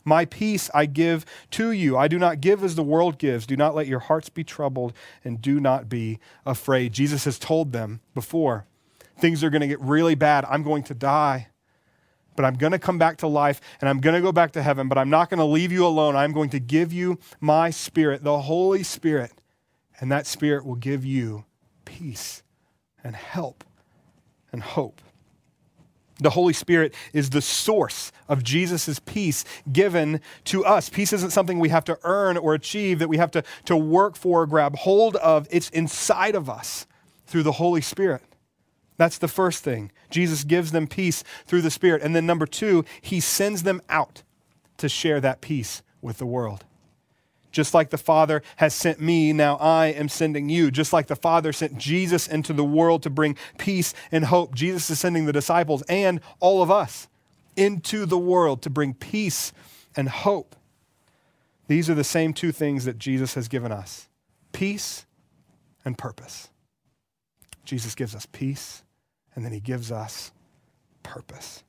My 0.04 0.26
peace 0.26 0.68
I 0.74 0.84
give 0.84 1.24
to 1.52 1.72
you. 1.72 1.96
I 1.96 2.06
do 2.06 2.18
not 2.18 2.42
give 2.42 2.62
as 2.62 2.74
the 2.74 2.82
world 2.82 3.16
gives. 3.16 3.46
Do 3.46 3.56
not 3.56 3.74
let 3.74 3.86
your 3.86 4.00
hearts 4.00 4.28
be 4.28 4.44
troubled 4.44 4.92
and 5.24 5.40
do 5.40 5.58
not 5.58 5.88
be 5.88 6.18
afraid. 6.44 6.92
Jesus 6.92 7.24
has 7.24 7.38
told 7.38 7.72
them 7.72 8.00
before 8.14 8.66
things 9.18 9.42
are 9.42 9.50
going 9.50 9.62
to 9.62 9.66
get 9.66 9.80
really 9.80 10.14
bad. 10.14 10.44
I'm 10.50 10.62
going 10.62 10.82
to 10.84 10.94
die 10.94 11.48
but 12.38 12.44
I'm 12.44 12.54
going 12.54 12.70
to 12.70 12.78
come 12.78 12.98
back 12.98 13.16
to 13.16 13.26
life 13.26 13.60
and 13.80 13.90
I'm 13.90 13.98
going 13.98 14.14
to 14.14 14.22
go 14.22 14.30
back 14.30 14.52
to 14.52 14.62
heaven, 14.62 14.86
but 14.86 14.96
I'm 14.96 15.10
not 15.10 15.28
going 15.28 15.38
to 15.38 15.44
leave 15.44 15.72
you 15.72 15.84
alone. 15.84 16.14
I'm 16.14 16.32
going 16.32 16.50
to 16.50 16.60
give 16.60 16.92
you 16.92 17.18
my 17.40 17.70
spirit, 17.70 18.22
the 18.22 18.42
Holy 18.42 18.84
Spirit, 18.84 19.32
and 19.98 20.12
that 20.12 20.24
spirit 20.24 20.64
will 20.64 20.76
give 20.76 21.04
you 21.04 21.44
peace 21.84 22.44
and 23.02 23.16
help 23.16 23.64
and 24.52 24.62
hope. 24.62 25.00
The 26.20 26.30
Holy 26.30 26.52
Spirit 26.52 26.94
is 27.12 27.30
the 27.30 27.42
source 27.42 28.12
of 28.28 28.44
Jesus' 28.44 29.00
peace 29.00 29.44
given 29.72 30.20
to 30.44 30.64
us. 30.64 30.88
Peace 30.88 31.12
isn't 31.12 31.30
something 31.30 31.58
we 31.58 31.70
have 31.70 31.86
to 31.86 31.98
earn 32.04 32.36
or 32.36 32.54
achieve, 32.54 33.00
that 33.00 33.08
we 33.08 33.16
have 33.16 33.32
to, 33.32 33.42
to 33.64 33.76
work 33.76 34.14
for 34.14 34.42
or 34.42 34.46
grab 34.46 34.76
hold 34.76 35.16
of. 35.16 35.48
It's 35.50 35.70
inside 35.70 36.36
of 36.36 36.48
us 36.48 36.86
through 37.26 37.42
the 37.42 37.52
Holy 37.52 37.80
Spirit. 37.80 38.22
That's 38.98 39.16
the 39.16 39.28
first 39.28 39.64
thing. 39.64 39.90
Jesus 40.10 40.44
gives 40.44 40.72
them 40.72 40.86
peace 40.86 41.24
through 41.46 41.62
the 41.62 41.70
Spirit. 41.70 42.02
And 42.02 42.14
then 42.14 42.26
number 42.26 42.46
two, 42.46 42.84
he 43.00 43.20
sends 43.20 43.62
them 43.62 43.80
out 43.88 44.22
to 44.76 44.88
share 44.88 45.20
that 45.20 45.40
peace 45.40 45.82
with 46.02 46.18
the 46.18 46.26
world. 46.26 46.64
Just 47.50 47.72
like 47.72 47.90
the 47.90 47.96
Father 47.96 48.42
has 48.56 48.74
sent 48.74 49.00
me, 49.00 49.32
now 49.32 49.56
I 49.56 49.86
am 49.86 50.08
sending 50.08 50.48
you. 50.48 50.70
Just 50.70 50.92
like 50.92 51.06
the 51.06 51.16
Father 51.16 51.52
sent 51.52 51.78
Jesus 51.78 52.28
into 52.28 52.52
the 52.52 52.64
world 52.64 53.02
to 53.04 53.10
bring 53.10 53.36
peace 53.56 53.94
and 54.12 54.26
hope, 54.26 54.54
Jesus 54.54 54.90
is 54.90 54.98
sending 54.98 55.24
the 55.24 55.32
disciples 55.32 55.82
and 55.88 56.20
all 56.40 56.60
of 56.60 56.70
us 56.70 57.08
into 57.56 58.04
the 58.04 58.18
world 58.18 58.62
to 58.62 58.70
bring 58.70 58.94
peace 58.94 59.52
and 59.96 60.08
hope. 60.08 60.56
These 61.68 61.88
are 61.88 61.94
the 61.94 62.04
same 62.04 62.34
two 62.34 62.52
things 62.52 62.84
that 62.84 62.98
Jesus 62.98 63.34
has 63.34 63.48
given 63.48 63.72
us 63.72 64.08
peace 64.52 65.06
and 65.84 65.96
purpose. 65.96 66.48
Jesus 67.64 67.94
gives 67.94 68.14
us 68.14 68.26
peace 68.26 68.82
and 69.34 69.44
then 69.44 69.52
he 69.52 69.60
gives 69.60 69.92
us 69.92 70.32
purpose. 71.02 71.62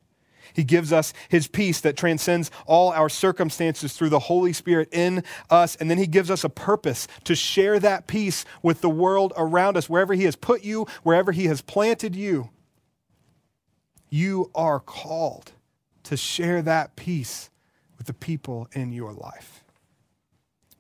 He 0.54 0.64
gives 0.64 0.92
us 0.92 1.14
his 1.30 1.48
peace 1.48 1.82
that 1.82 1.96
transcends 1.96 2.52
all 2.66 2.92
our 2.92 3.10
circumstances 3.10 3.94
through 3.94 4.10
the 4.10 4.20
Holy 4.20 4.54
Spirit 4.54 4.90
in 4.92 5.24
us. 5.50 5.76
And 5.76 5.90
then 5.90 5.98
he 5.98 6.08
gives 6.08 6.32
us 6.32 6.44
a 6.44 6.50
purpose 6.50 7.08
to 7.26 7.36
share 7.36 7.80
that 7.80 8.08
peace 8.08 8.46
with 8.64 8.82
the 8.82 8.90
world 8.90 9.32
around 9.38 9.78
us, 9.78 9.90
wherever 9.90 10.14
he 10.14 10.24
has 10.24 10.36
put 10.36 10.64
you, 10.64 10.88
wherever 11.04 11.32
he 11.32 11.46
has 11.46 11.62
planted 11.62 12.16
you. 12.16 12.50
You 14.10 14.50
are 14.56 14.80
called 14.80 15.52
to 16.04 16.18
share 16.18 16.62
that 16.64 16.96
peace 16.96 17.50
with 17.98 18.08
the 18.08 18.14
people 18.14 18.68
in 18.74 18.92
your 18.92 19.14
life. 19.14 19.64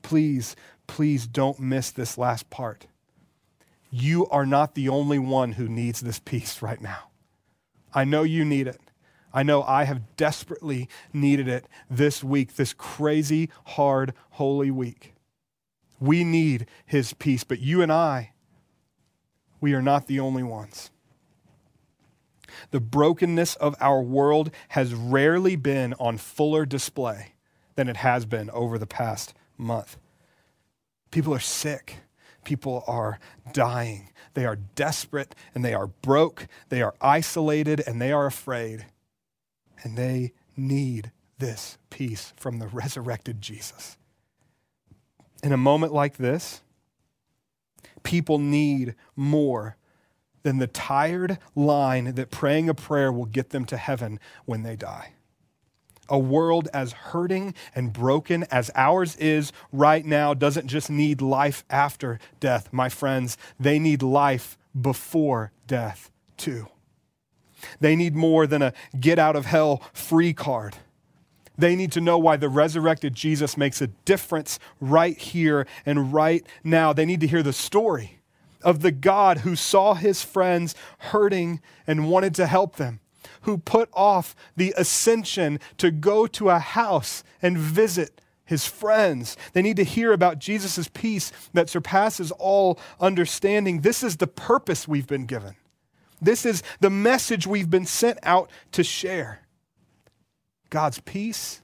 Please, 0.01 0.55
please 0.87 1.27
don't 1.27 1.59
miss 1.59 1.91
this 1.91 2.17
last 2.17 2.49
part 2.49 2.87
you 3.91 4.27
are 4.27 4.45
not 4.45 4.75
the 4.75 4.89
only 4.89 5.19
one 5.19 5.53
who 5.53 5.67
needs 5.67 6.01
this 6.01 6.19
peace 6.19 6.61
right 6.61 6.81
now. 6.81 7.09
I 7.93 8.03
know 8.03 8.23
you 8.23 8.45
need 8.45 8.67
it. 8.67 8.79
I 9.33 9.43
know 9.43 9.63
I 9.63 9.83
have 9.83 10.15
desperately 10.15 10.89
needed 11.13 11.47
it 11.47 11.65
this 11.89 12.23
week, 12.23 12.55
this 12.55 12.73
crazy, 12.73 13.49
hard, 13.65 14.13
holy 14.31 14.71
week. 14.71 15.13
We 15.99 16.23
need 16.23 16.65
his 16.85 17.13
peace, 17.13 17.43
but 17.43 17.59
you 17.59 17.81
and 17.81 17.91
I, 17.91 18.31
we 19.61 19.73
are 19.73 19.81
not 19.81 20.07
the 20.07 20.19
only 20.19 20.43
ones. 20.43 20.89
The 22.71 22.79
brokenness 22.79 23.55
of 23.55 23.75
our 23.79 24.01
world 24.01 24.51
has 24.69 24.93
rarely 24.93 25.55
been 25.55 25.93
on 25.99 26.17
fuller 26.17 26.65
display 26.65 27.33
than 27.75 27.87
it 27.87 27.97
has 27.97 28.25
been 28.25 28.49
over 28.49 28.77
the 28.77 28.87
past 28.87 29.33
month. 29.57 29.97
People 31.11 31.33
are 31.33 31.39
sick 31.39 31.97
people 32.49 32.83
are 32.87 33.19
dying. 33.53 34.09
They 34.33 34.43
are 34.43 34.55
desperate 34.55 35.35
and 35.53 35.63
they 35.63 35.75
are 35.75 35.85
broke. 35.85 36.47
They 36.69 36.81
are 36.81 36.95
isolated 36.99 37.79
and 37.85 38.01
they 38.01 38.11
are 38.11 38.25
afraid. 38.25 38.87
And 39.83 39.95
they 39.95 40.33
need 40.57 41.11
this 41.37 41.77
peace 41.91 42.33
from 42.37 42.57
the 42.57 42.65
resurrected 42.81 43.39
Jesus. 43.39 43.97
In 45.43 45.51
a 45.51 45.57
moment 45.57 45.93
like 45.93 46.17
this, 46.17 46.63
people 48.01 48.39
need 48.39 48.95
more 49.15 49.77
than 50.41 50.57
the 50.57 50.65
tired 50.65 51.37
line 51.55 52.15
that 52.15 52.31
praying 52.31 52.67
a 52.67 52.73
prayer 52.73 53.11
will 53.11 53.25
get 53.25 53.51
them 53.51 53.65
to 53.65 53.77
heaven 53.77 54.19
when 54.45 54.63
they 54.63 54.75
die 54.75 55.13
a 56.09 56.19
world 56.19 56.67
as 56.73 56.91
hurting 56.91 57.53
and 57.73 57.93
broken 57.93 58.43
as 58.51 58.71
ours 58.75 59.15
is 59.17 59.51
right 59.71 60.05
now 60.05 60.33
doesn't 60.33 60.67
just 60.67 60.89
need 60.89 61.21
life 61.21 61.63
after 61.69 62.19
death, 62.39 62.69
my 62.71 62.89
friends. 62.89 63.37
They 63.59 63.79
need 63.79 64.01
life 64.01 64.57
before 64.79 65.51
death, 65.67 66.11
too. 66.37 66.67
They 67.79 67.95
need 67.95 68.15
more 68.15 68.47
than 68.47 68.61
a 68.61 68.73
get 68.99 69.19
out 69.19 69.35
of 69.35 69.45
hell 69.45 69.83
free 69.93 70.33
card. 70.33 70.77
They 71.57 71.75
need 71.75 71.91
to 71.91 72.01
know 72.01 72.17
why 72.17 72.37
the 72.37 72.47
resurrected 72.47 73.13
Jesus 73.13 73.57
makes 73.57 73.81
a 73.81 73.87
difference 73.87 74.59
right 74.79 75.17
here 75.17 75.67
and 75.85 76.13
right 76.13 76.45
now. 76.63 76.93
They 76.93 77.05
need 77.05 77.19
to 77.19 77.27
hear 77.27 77.43
the 77.43 77.51
story 77.51 78.19
of 78.61 78.79
the 78.81 78.91
God 78.91 79.39
who 79.39 79.55
saw 79.55 79.93
his 79.93 80.23
friends 80.23 80.73
hurting 80.97 81.59
and 81.85 82.09
wanted 82.09 82.33
to 82.35 82.47
help 82.47 82.77
them 82.77 83.01
who 83.41 83.57
put 83.57 83.89
off 83.93 84.35
the 84.55 84.73
ascension 84.77 85.59
to 85.77 85.91
go 85.91 86.27
to 86.27 86.49
a 86.49 86.59
house 86.59 87.23
and 87.41 87.57
visit 87.57 88.21
his 88.45 88.65
friends. 88.65 89.37
They 89.53 89.61
need 89.61 89.77
to 89.77 89.83
hear 89.83 90.11
about 90.11 90.39
Jesus' 90.39 90.89
peace 90.91 91.31
that 91.53 91.69
surpasses 91.69 92.31
all 92.31 92.79
understanding. 92.99 93.81
This 93.81 94.01
is 94.03 94.17
the 94.17 94.27
purpose 94.27 94.87
we've 94.87 95.07
been 95.07 95.27
given. 95.27 95.55
This 96.21 96.45
is 96.45 96.63
the 96.79 96.89
message 96.89 97.45
we've 97.47 97.69
been 97.69 97.85
sent 97.85 98.17
out 98.23 98.49
to 98.71 98.83
share. 98.83 99.41
God's 100.69 100.99
peace 100.99 101.61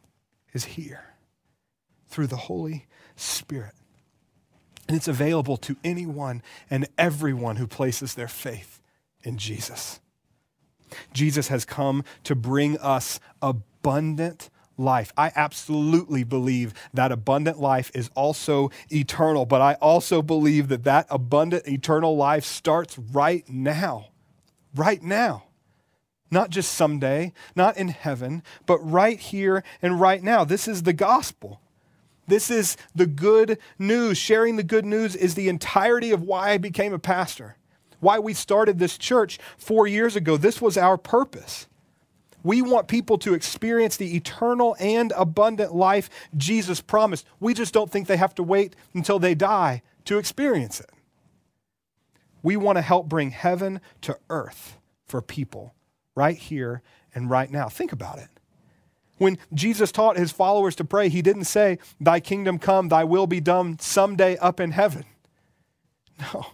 is 0.53 0.65
here 0.65 1.15
through 2.07 2.27
the 2.27 2.37
Holy 2.37 2.85
Spirit. 3.15 3.73
And 4.87 4.95
it's 4.95 5.07
available 5.07 5.57
to 5.57 5.75
anyone 5.83 6.43
and 6.69 6.87
everyone 6.97 7.55
who 7.55 7.67
places 7.67 8.13
their 8.13 8.27
faith 8.27 8.81
in 9.23 9.37
Jesus. 9.37 9.99
Jesus 11.13 11.47
has 11.49 11.65
come 11.65 12.03
to 12.23 12.35
bring 12.35 12.77
us 12.79 13.19
abundant 13.41 14.49
life. 14.77 15.11
I 15.17 15.31
absolutely 15.35 16.23
believe 16.23 16.73
that 16.93 17.11
abundant 17.11 17.59
life 17.59 17.91
is 17.93 18.09
also 18.15 18.71
eternal, 18.89 19.45
but 19.45 19.61
I 19.61 19.75
also 19.75 20.21
believe 20.21 20.67
that 20.67 20.83
that 20.83 21.07
abundant 21.09 21.67
eternal 21.67 22.15
life 22.17 22.43
starts 22.43 22.97
right 22.97 23.47
now. 23.47 24.07
Right 24.75 25.01
now. 25.01 25.43
Not 26.31 26.49
just 26.49 26.73
someday, 26.73 27.33
not 27.55 27.77
in 27.77 27.89
heaven, 27.89 28.43
but 28.65 28.79
right 28.79 29.19
here 29.19 29.63
and 29.81 30.01
right 30.01 30.21
now. 30.21 30.43
This 30.43 30.67
is 30.67 30.83
the 30.83 30.93
gospel. 30.93 31.61
This 32.27 32.49
is 32.49 32.75
the 32.93 33.05
good 33.05 33.59
news. 33.77 34.17
Sharing 34.17 34.55
the 34.55 34.63
good 34.63 34.85
news 34.85 35.15
is 35.15 35.35
the 35.35 35.47
entirety 35.47 36.11
of 36.11 36.23
why 36.23 36.51
I 36.51 36.57
became 36.57 36.93
a 36.93 36.99
pastor, 36.99 37.57
why 38.05 38.19
we 38.19 38.33
started 38.33 38.77
this 38.77 38.97
church 38.97 39.39
four 39.57 39.87
years 39.87 40.15
ago. 40.15 40.37
This 40.37 40.61
was 40.61 40.77
our 40.77 40.97
purpose. 40.97 41.67
We 42.43 42.61
want 42.61 42.87
people 42.87 43.17
to 43.17 43.33
experience 43.33 43.97
the 43.97 44.15
eternal 44.15 44.75
and 44.79 45.11
abundant 45.17 45.73
life 45.73 46.11
Jesus 46.37 46.79
promised. 46.79 47.25
We 47.39 47.55
just 47.55 47.73
don't 47.73 47.91
think 47.91 48.05
they 48.05 48.17
have 48.17 48.35
to 48.35 48.43
wait 48.43 48.75
until 48.93 49.17
they 49.17 49.33
die 49.33 49.81
to 50.05 50.19
experience 50.19 50.79
it. 50.79 50.91
We 52.43 52.55
want 52.55 52.77
to 52.77 52.83
help 52.83 53.09
bring 53.09 53.31
heaven 53.31 53.81
to 54.01 54.19
earth 54.29 54.77
for 55.07 55.23
people 55.23 55.73
right 56.13 56.37
here 56.37 56.83
and 57.15 57.27
right 57.27 57.49
now. 57.49 57.69
Think 57.69 57.91
about 57.91 58.19
it. 58.19 58.29
When 59.17 59.39
Jesus 59.51 59.91
taught 59.91 60.17
his 60.17 60.31
followers 60.31 60.75
to 60.75 60.85
pray, 60.85 61.09
he 61.09 61.23
didn't 61.23 61.45
say, 61.45 61.79
Thy 61.99 62.19
kingdom 62.19 62.59
come, 62.59 62.89
thy 62.89 63.03
will 63.03 63.25
be 63.25 63.39
done 63.39 63.79
someday 63.79 64.37
up 64.37 64.59
in 64.59 64.71
heaven. 64.71 65.05
No. 66.33 66.45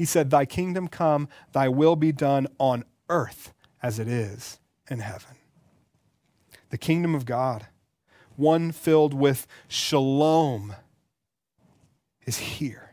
He 0.00 0.06
said, 0.06 0.30
Thy 0.30 0.46
kingdom 0.46 0.88
come, 0.88 1.28
thy 1.52 1.68
will 1.68 1.94
be 1.94 2.10
done 2.10 2.46
on 2.58 2.86
earth 3.10 3.52
as 3.82 3.98
it 3.98 4.08
is 4.08 4.58
in 4.88 5.00
heaven. 5.00 5.36
The 6.70 6.78
kingdom 6.78 7.14
of 7.14 7.26
God, 7.26 7.66
one 8.34 8.72
filled 8.72 9.12
with 9.12 9.46
shalom, 9.68 10.74
is 12.24 12.38
here. 12.38 12.92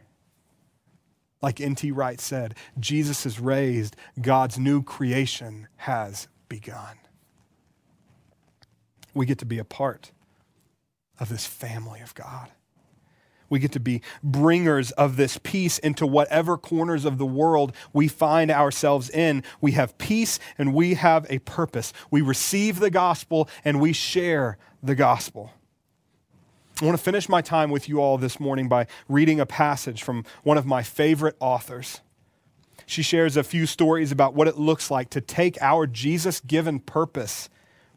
Like 1.41 1.61
N.T. 1.61 1.91
Wright 1.93 2.19
said, 2.19 2.55
Jesus 2.77 3.25
is 3.25 3.39
raised, 3.39 3.95
God's 4.19 4.59
new 4.59 4.83
creation 4.83 5.69
has 5.77 6.27
begun. 6.49 6.97
We 9.13 9.25
get 9.25 9.37
to 9.37 9.45
be 9.45 9.59
a 9.59 9.63
part 9.63 10.11
of 11.21 11.29
this 11.29 11.45
family 11.45 12.01
of 12.01 12.13
God. 12.15 12.51
We 13.49 13.59
get 13.59 13.71
to 13.73 13.79
be 13.79 14.01
bringers 14.23 14.91
of 14.91 15.15
this 15.15 15.39
peace 15.41 15.77
into 15.79 16.05
whatever 16.05 16.57
corners 16.57 17.05
of 17.05 17.17
the 17.17 17.25
world 17.25 17.73
we 17.93 18.07
find 18.07 18.51
ourselves 18.51 19.09
in. 19.09 19.43
We 19.61 19.73
have 19.73 19.97
peace 19.97 20.39
and 20.57 20.73
we 20.73 20.95
have 20.95 21.25
a 21.29 21.39
purpose. 21.39 21.93
We 22.11 22.21
receive 22.21 22.79
the 22.79 22.89
gospel 22.89 23.49
and 23.63 23.79
we 23.79 23.93
share 23.93 24.57
the 24.83 24.95
gospel. 24.95 25.51
I 26.81 26.85
want 26.85 26.97
to 26.97 27.03
finish 27.03 27.27
my 27.27 27.41
time 27.41 27.71
with 27.71 27.89
you 27.89 27.99
all 27.99 28.17
this 28.17 28.39
morning 28.39 28.69
by 28.69 28.85
reading 29.07 29.39
a 29.39 29.45
passage 29.45 30.03
from 30.03 30.25
one 30.43 30.57
of 30.57 30.65
my 30.65 30.83
favorite 30.83 31.35
authors. 31.39 32.01
She 32.85 33.01
shares 33.01 33.35
a 33.35 33.43
few 33.43 33.65
stories 33.65 34.11
about 34.11 34.35
what 34.35 34.47
it 34.47 34.57
looks 34.57 34.91
like 34.91 35.09
to 35.11 35.21
take 35.21 35.59
our 35.59 35.87
Jesus 35.87 36.39
given 36.39 36.79
purpose 36.79 37.49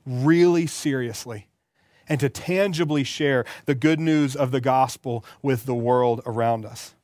really 0.07 0.67
seriously 0.67 1.47
and 2.11 2.18
to 2.18 2.29
tangibly 2.29 3.05
share 3.05 3.44
the 3.66 3.75
good 3.75 4.01
news 4.01 4.35
of 4.35 4.51
the 4.51 4.61
gospel 4.61 5.25
with 5.42 5.64
the 5.64 5.75
world 5.75 6.20
around 6.27 6.66
us. 6.66 6.94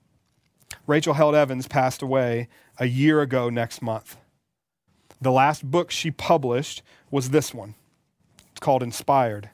Rachel 0.84 1.14
Held 1.14 1.36
Evans 1.36 1.68
passed 1.68 2.02
away 2.02 2.48
a 2.78 2.86
year 2.86 3.22
ago 3.22 3.48
next 3.48 3.80
month. 3.80 4.16
The 5.20 5.30
last 5.30 5.64
book 5.64 5.92
she 5.92 6.10
published 6.10 6.82
was 7.08 7.30
this 7.30 7.54
one. 7.54 7.76
It's 8.50 8.60
called 8.60 8.82
Inspired 8.82 9.48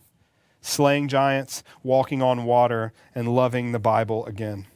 Slaying 0.63 1.09
Giants, 1.09 1.63
Walking 1.83 2.23
on 2.23 2.45
Water, 2.45 2.93
and 3.15 3.35
Loving 3.35 3.73
the 3.73 3.79
Bible 3.79 4.25
Again. 4.27 4.67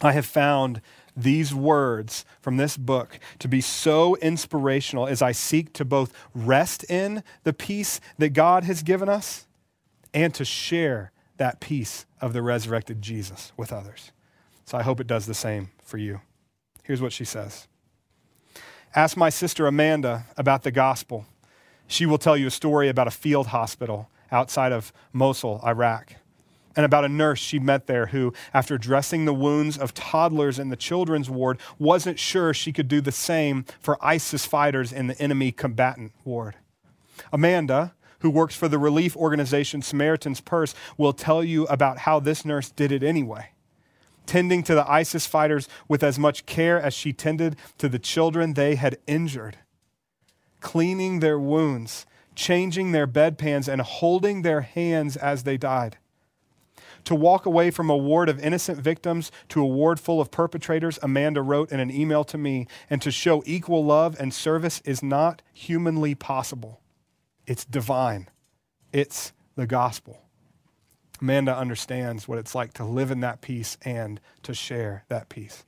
I 0.00 0.12
have 0.12 0.26
found 0.26 0.80
these 1.16 1.54
words 1.54 2.24
from 2.40 2.56
this 2.56 2.76
book 2.76 3.18
to 3.40 3.48
be 3.48 3.60
so 3.60 4.16
inspirational 4.16 5.06
as 5.06 5.20
I 5.20 5.32
seek 5.32 5.72
to 5.74 5.84
both 5.84 6.12
rest 6.34 6.84
in 6.84 7.22
the 7.42 7.52
peace 7.52 8.00
that 8.18 8.30
God 8.30 8.64
has 8.64 8.82
given 8.82 9.08
us 9.08 9.46
and 10.14 10.32
to 10.34 10.44
share 10.44 11.10
that 11.36 11.60
peace 11.60 12.06
of 12.20 12.32
the 12.32 12.42
resurrected 12.42 13.02
Jesus 13.02 13.52
with 13.56 13.72
others. 13.72 14.12
So 14.64 14.78
I 14.78 14.82
hope 14.82 15.00
it 15.00 15.06
does 15.06 15.26
the 15.26 15.34
same 15.34 15.70
for 15.82 15.98
you. 15.98 16.20
Here's 16.84 17.02
what 17.02 17.12
she 17.12 17.24
says 17.24 17.66
Ask 18.94 19.16
my 19.16 19.28
sister 19.28 19.66
Amanda 19.66 20.26
about 20.36 20.62
the 20.62 20.70
gospel. 20.70 21.26
She 21.86 22.06
will 22.06 22.18
tell 22.18 22.36
you 22.36 22.46
a 22.46 22.50
story 22.50 22.88
about 22.88 23.08
a 23.08 23.10
field 23.10 23.48
hospital 23.48 24.08
outside 24.32 24.72
of 24.72 24.92
Mosul, 25.12 25.60
Iraq, 25.64 26.14
and 26.76 26.86
about 26.86 27.04
a 27.04 27.08
nurse 27.08 27.38
she 27.38 27.58
met 27.58 27.86
there 27.86 28.06
who, 28.06 28.32
after 28.54 28.78
dressing 28.78 29.24
the 29.24 29.34
wounds 29.34 29.76
of 29.76 29.92
toddlers 29.92 30.58
in 30.58 30.70
the 30.70 30.76
children's 30.76 31.28
ward, 31.28 31.58
wasn't 31.78 32.18
sure 32.18 32.54
she 32.54 32.72
could 32.72 32.88
do 32.88 33.00
the 33.00 33.12
same 33.12 33.64
for 33.80 33.98
ISIS 34.00 34.46
fighters 34.46 34.92
in 34.92 35.08
the 35.08 35.20
enemy 35.20 35.52
combatant 35.52 36.12
ward. 36.24 36.56
Amanda, 37.32 37.94
who 38.24 38.30
works 38.30 38.56
for 38.56 38.68
the 38.68 38.78
relief 38.78 39.14
organization 39.18 39.82
Samaritan's 39.82 40.40
Purse, 40.40 40.74
will 40.96 41.12
tell 41.12 41.44
you 41.44 41.66
about 41.66 41.98
how 41.98 42.18
this 42.18 42.42
nurse 42.42 42.70
did 42.70 42.90
it 42.90 43.02
anyway, 43.02 43.50
tending 44.24 44.62
to 44.62 44.74
the 44.74 44.90
ISIS 44.90 45.26
fighters 45.26 45.68
with 45.88 46.02
as 46.02 46.18
much 46.18 46.46
care 46.46 46.80
as 46.80 46.94
she 46.94 47.12
tended 47.12 47.54
to 47.76 47.86
the 47.86 47.98
children 47.98 48.54
they 48.54 48.76
had 48.76 48.96
injured, 49.06 49.58
cleaning 50.62 51.20
their 51.20 51.38
wounds, 51.38 52.06
changing 52.34 52.92
their 52.92 53.06
bedpans, 53.06 53.68
and 53.68 53.82
holding 53.82 54.40
their 54.40 54.62
hands 54.62 55.18
as 55.18 55.42
they 55.42 55.58
died. 55.58 55.98
To 57.04 57.14
walk 57.14 57.44
away 57.44 57.70
from 57.70 57.90
a 57.90 57.96
ward 57.96 58.30
of 58.30 58.40
innocent 58.40 58.78
victims 58.78 59.30
to 59.50 59.60
a 59.60 59.66
ward 59.66 60.00
full 60.00 60.18
of 60.18 60.30
perpetrators, 60.30 60.98
Amanda 61.02 61.42
wrote 61.42 61.70
in 61.70 61.78
an 61.78 61.90
email 61.90 62.24
to 62.24 62.38
me, 62.38 62.68
and 62.88 63.02
to 63.02 63.10
show 63.10 63.42
equal 63.44 63.84
love 63.84 64.16
and 64.18 64.32
service 64.32 64.80
is 64.86 65.02
not 65.02 65.42
humanly 65.52 66.14
possible. 66.14 66.80
It's 67.46 67.64
divine, 67.64 68.28
it's 68.92 69.32
the 69.56 69.66
gospel. 69.66 70.20
Amanda 71.20 71.56
understands 71.56 72.26
what 72.26 72.38
it's 72.38 72.54
like 72.54 72.72
to 72.74 72.84
live 72.84 73.10
in 73.10 73.20
that 73.20 73.40
peace 73.40 73.78
and 73.82 74.20
to 74.42 74.52
share 74.52 75.04
that 75.08 75.28
peace. 75.28 75.64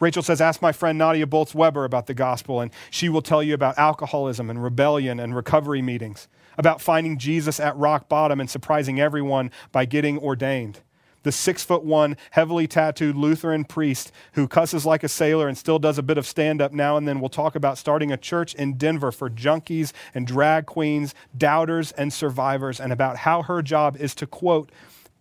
Rachel 0.00 0.22
says, 0.22 0.40
Ask 0.40 0.62
my 0.62 0.72
friend 0.72 0.98
Nadia 0.98 1.26
Bolz 1.26 1.54
Weber 1.54 1.84
about 1.84 2.06
the 2.06 2.14
gospel, 2.14 2.60
and 2.60 2.70
she 2.90 3.08
will 3.08 3.22
tell 3.22 3.42
you 3.42 3.54
about 3.54 3.78
alcoholism 3.78 4.50
and 4.50 4.62
rebellion 4.62 5.20
and 5.20 5.34
recovery 5.34 5.82
meetings, 5.82 6.28
about 6.56 6.80
finding 6.80 7.18
Jesus 7.18 7.60
at 7.60 7.76
rock 7.76 8.08
bottom 8.08 8.40
and 8.40 8.50
surprising 8.50 9.00
everyone 9.00 9.50
by 9.70 9.84
getting 9.84 10.18
ordained 10.18 10.80
the 11.22 11.32
six 11.32 11.64
foot 11.64 11.84
one, 11.84 12.16
heavily 12.30 12.66
tattooed 12.66 13.16
Lutheran 13.16 13.64
priest 13.64 14.12
who 14.32 14.48
cusses 14.48 14.86
like 14.86 15.02
a 15.02 15.08
sailor 15.08 15.48
and 15.48 15.58
still 15.58 15.78
does 15.78 15.98
a 15.98 16.02
bit 16.02 16.18
of 16.18 16.26
stand 16.26 16.62
up 16.62 16.72
now 16.72 16.96
and 16.96 17.06
then, 17.06 17.20
will 17.20 17.28
talk 17.28 17.54
about 17.54 17.78
starting 17.78 18.12
a 18.12 18.16
church 18.16 18.54
in 18.54 18.74
Denver 18.74 19.12
for 19.12 19.28
junkies 19.28 19.92
and 20.14 20.26
drag 20.26 20.66
queens, 20.66 21.14
doubters 21.36 21.92
and 21.92 22.12
survivors, 22.12 22.80
and 22.80 22.92
about 22.92 23.18
how 23.18 23.42
her 23.42 23.62
job 23.62 23.96
is 23.96 24.14
to, 24.16 24.26
quote, 24.26 24.70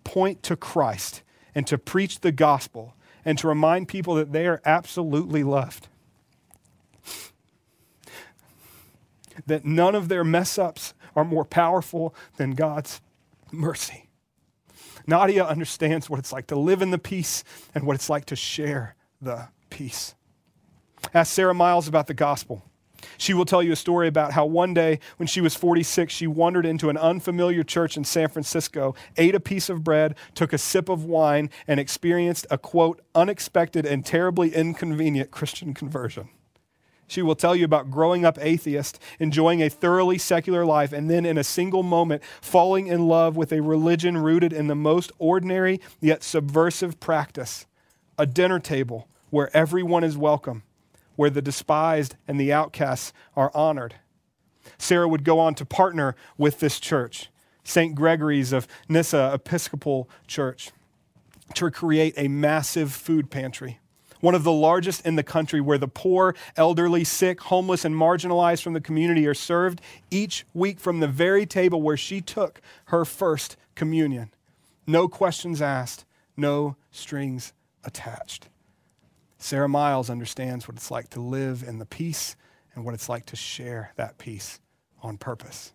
point 0.04 0.44
to 0.44 0.56
Christ 0.56 1.24
and 1.54 1.66
to 1.68 1.78
preach 1.78 2.22
the 2.22 2.32
gospel 2.32 2.96
and 3.26 3.38
to 3.40 3.48
remind 3.48 3.88
people 3.88 4.16
that 4.16 4.32
they 4.32 4.48
are 4.48 4.62
absolutely 4.64 5.44
loved. 5.44 5.88
That 9.46 9.66
none 9.66 9.96
of 9.96 10.08
their 10.08 10.24
mess 10.24 10.58
ups 10.58 10.94
are 11.16 11.26
more 11.26 11.46
powerful 11.46 12.16
than 12.38 12.52
God's 12.52 13.02
mercy. 13.52 14.07
Nadia 15.08 15.46
understands 15.46 16.10
what 16.10 16.20
it's 16.20 16.34
like 16.34 16.48
to 16.48 16.60
live 16.60 16.82
in 16.82 16.92
the 16.92 17.00
peace 17.00 17.44
and 17.74 17.86
what 17.86 17.96
it's 17.96 18.10
like 18.10 18.26
to 18.26 18.36
share 18.36 18.96
the 19.22 19.48
peace. 19.70 20.14
Ask 21.14 21.34
Sara 21.34 21.54
Miles 21.54 21.88
about 21.88 22.08
the 22.08 22.14
gospel. 22.14 22.64
She 23.18 23.34
will 23.34 23.46
tell 23.46 23.64
you 23.64 23.72
a 23.72 23.76
story 23.78 24.08
about 24.08 24.34
how 24.34 24.46
one 24.46 24.74
day 24.74 25.00
when 25.18 25.28
she 25.28 25.40
was 25.40 25.56
46, 25.56 26.14
she 26.14 26.28
wandered 26.28 26.66
into 26.66 26.90
an 26.90 26.98
unfamiliar 26.98 27.64
church 27.64 27.96
in 27.96 28.04
San 28.04 28.28
Francisco, 28.28 28.96
ate 29.18 29.36
a 29.36 29.40
piece 29.40 29.70
of 29.70 29.84
bread, 29.84 30.16
took 30.36 30.52
a 30.52 30.58
sip 30.58 30.90
of 30.90 31.06
wine, 31.06 31.50
and 31.68 31.80
experienced 31.80 32.46
a 32.50 32.58
quote, 32.58 33.02
unexpected 33.16 33.86
and 33.86 34.06
terribly 34.06 34.54
inconvenient 34.54 35.32
Christian 35.32 35.74
conversion. 35.74 36.30
She 37.08 37.22
will 37.22 37.36
tell 37.36 37.56
you 37.56 37.64
about 37.64 37.90
growing 37.90 38.26
up 38.26 38.38
atheist, 38.42 39.00
enjoying 39.20 39.62
a 39.62 39.70
thoroughly 39.70 40.18
secular 40.18 40.66
life, 40.66 40.92
and 40.92 41.10
then 41.10 41.26
in 41.26 41.38
a 41.38 41.44
single 41.44 41.84
moment 41.84 42.22
falling 42.42 42.88
in 42.88 43.08
love 43.08 43.38
with 43.38 43.54
a 43.54 43.62
religion 43.62 44.18
rooted 44.18 44.52
in 44.52 44.68
the 44.68 44.76
most 44.76 45.12
ordinary 45.18 45.80
yet 46.02 46.22
subversive 46.22 47.00
practice 47.00 47.66
a 48.18 48.26
dinner 48.26 48.60
table 48.60 49.08
where 49.30 49.56
everyone 49.56 50.04
is 50.04 50.18
welcome, 50.18 50.64
where 51.16 51.30
the 51.30 51.42
despised 51.42 52.16
and 52.28 52.40
the 52.40 52.52
outcasts 52.52 53.14
are 53.36 53.52
honored. 53.54 53.96
Sara 54.78 55.08
would 55.08 55.24
go 55.24 55.40
on 55.40 55.56
to 55.56 55.66
partner 55.66 56.16
with 56.38 56.60
this 56.60 56.80
church, 56.80 57.30
St. 57.64 57.96
Gregory's 57.96 58.52
of 58.52 58.68
Nyssa 58.90 59.32
Episcopal 59.34 60.10
Church, 60.26 60.72
to 61.54 61.70
create 61.72 62.14
a 62.18 62.28
massive 62.28 62.92
food 62.92 63.30
pantry 63.30 63.80
one 64.20 64.36
of 64.36 64.44
the 64.44 64.52
largest 64.52 65.06
in 65.06 65.16
the 65.16 65.24
country, 65.24 65.62
where 65.62 65.78
the 65.78 65.88
poor, 65.88 66.36
elderly, 66.56 67.04
sick, 67.04 67.42
homeless, 67.42 67.86
and 67.86 67.96
marginalized 67.96 68.62
from 68.62 68.74
the 68.74 68.82
community 68.82 69.28
are 69.28 69.34
served 69.34 69.82
each 70.12 70.46
week 70.54 70.80
from 70.80 71.00
the 71.00 71.08
very 71.08 71.46
table 71.46 71.82
where 71.82 71.98
she 71.98 72.22
took 72.22 72.62
her 72.86 73.06
first 73.06 73.56
communion. 73.76 74.32
No 74.86 75.08
questions 75.08 75.62
asked, 75.62 76.06
no 76.36 76.76
strings 76.92 77.54
attached. 77.84 78.50
Sara 79.38 79.70
Miles 79.70 80.10
understands 80.10 80.68
what 80.68 80.78
it's 80.78 80.90
like 80.92 81.10
to 81.10 81.22
live 81.22 81.64
in 81.66 81.80
the 81.80 81.86
peace 81.86 82.36
and 82.74 82.84
what 82.84 82.94
it's 82.94 83.10
like 83.10 83.26
to 83.28 83.36
share 83.36 83.92
that 83.96 84.18
peace 84.18 84.60
on 85.02 85.18
purpose. 85.18 85.74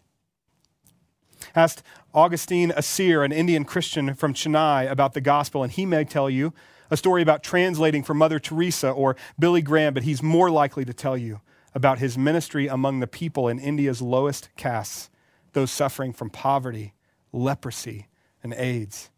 Asked 1.55 1.83
Augustine 2.15 2.73
Asir, 2.77 3.23
an 3.25 3.33
Indian 3.33 3.65
Christian 3.65 4.15
from 4.15 4.35
Chennai, 4.35 4.91
about 4.91 5.15
the 5.15 5.21
gospel, 5.21 5.63
and 5.63 5.73
he 5.73 5.87
may 5.87 6.05
tell 6.05 6.31
you 6.31 6.53
a 6.93 6.97
story 6.99 7.23
about 7.23 7.43
translating 7.43 8.03
for 8.03 8.13
Mother 8.13 8.39
Teresa 8.39 8.91
or 8.91 9.17
Billy 9.39 9.63
Graham, 9.63 9.95
but 9.95 10.03
he's 10.03 10.23
more 10.23 10.51
likely 10.51 10.85
to 10.85 10.93
tell 10.93 11.17
you 11.17 11.41
about 11.75 12.01
his 12.01 12.19
ministry 12.19 12.67
among 12.67 13.01
the 13.01 13.07
people 13.07 13.49
in 13.49 13.59
India's 13.59 14.03
lowest 14.03 14.51
castes, 14.57 15.09
those 15.55 15.71
suffering 15.71 16.13
from 16.13 16.29
poverty, 16.29 16.93
leprosy, 17.33 18.09
and 18.43 18.53
AIDS, 18.53 19.09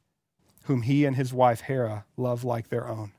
whom 0.66 0.82
he 0.82 1.04
and 1.04 1.16
his 1.16 1.34
wife 1.34 1.62
Hera 1.62 2.04
love 2.16 2.44
like 2.44 2.68
their 2.68 2.86
own. 2.86 3.10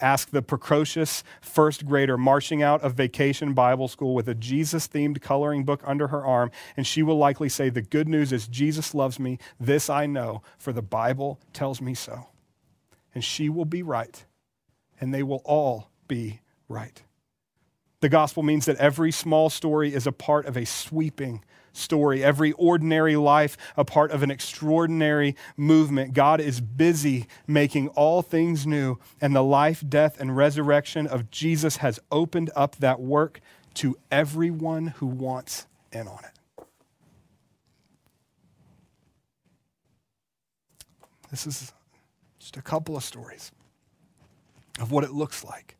Ask 0.00 0.30
the 0.30 0.42
precocious 0.42 1.24
first 1.40 1.86
grader 1.86 2.16
marching 2.16 2.62
out 2.62 2.82
of 2.82 2.94
vacation 2.94 3.52
Bible 3.52 3.88
school 3.88 4.14
with 4.14 4.28
a 4.28 4.34
Jesus 4.34 4.86
themed 4.86 5.20
coloring 5.20 5.64
book 5.64 5.82
under 5.84 6.06
her 6.06 6.24
arm, 6.24 6.52
and 6.76 6.86
she 6.86 7.02
will 7.02 7.18
likely 7.18 7.48
say, 7.48 7.68
The 7.68 7.82
good 7.82 8.06
news 8.06 8.32
is 8.32 8.46
Jesus 8.46 8.94
loves 8.94 9.18
me. 9.18 9.40
This 9.58 9.90
I 9.90 10.06
know, 10.06 10.42
for 10.56 10.72
the 10.72 10.82
Bible 10.82 11.40
tells 11.52 11.80
me 11.80 11.94
so. 11.94 12.28
And 13.16 13.24
she 13.24 13.48
will 13.48 13.64
be 13.64 13.82
right, 13.82 14.26
and 15.00 15.14
they 15.14 15.22
will 15.22 15.40
all 15.46 15.88
be 16.06 16.42
right. 16.68 17.02
The 18.00 18.10
gospel 18.10 18.42
means 18.42 18.66
that 18.66 18.76
every 18.76 19.10
small 19.10 19.48
story 19.48 19.94
is 19.94 20.06
a 20.06 20.12
part 20.12 20.44
of 20.44 20.54
a 20.54 20.66
sweeping 20.66 21.42
story, 21.72 22.22
every 22.22 22.52
ordinary 22.52 23.16
life 23.16 23.56
a 23.74 23.86
part 23.86 24.10
of 24.10 24.22
an 24.22 24.30
extraordinary 24.30 25.34
movement. 25.56 26.12
God 26.12 26.42
is 26.42 26.60
busy 26.60 27.26
making 27.46 27.88
all 27.88 28.20
things 28.20 28.66
new, 28.66 28.98
and 29.18 29.34
the 29.34 29.42
life, 29.42 29.82
death, 29.88 30.20
and 30.20 30.36
resurrection 30.36 31.06
of 31.06 31.30
Jesus 31.30 31.78
has 31.78 31.98
opened 32.12 32.50
up 32.54 32.76
that 32.76 33.00
work 33.00 33.40
to 33.76 33.96
everyone 34.10 34.88
who 34.88 35.06
wants 35.06 35.66
in 35.90 36.06
on 36.06 36.18
it. 36.22 36.66
This 41.30 41.46
is 41.46 41.72
just 42.46 42.56
a 42.56 42.62
couple 42.62 42.96
of 42.96 43.02
stories 43.02 43.50
of 44.78 44.92
what 44.92 45.02
it 45.02 45.10
looks 45.10 45.42
like 45.42 45.74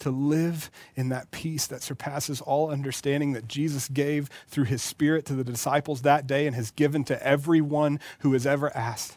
to 0.00 0.10
live 0.10 0.70
in 0.94 1.08
that 1.08 1.30
peace 1.30 1.66
that 1.66 1.82
surpasses 1.82 2.42
all 2.42 2.70
understanding 2.70 3.32
that 3.32 3.48
Jesus 3.48 3.88
gave 3.88 4.28
through 4.48 4.64
his 4.64 4.82
Spirit 4.82 5.24
to 5.24 5.34
the 5.34 5.42
disciples 5.42 6.02
that 6.02 6.26
day 6.26 6.46
and 6.46 6.54
has 6.54 6.70
given 6.72 7.04
to 7.04 7.26
everyone 7.26 8.00
who 8.18 8.34
has 8.34 8.46
ever 8.46 8.76
asked. 8.76 9.16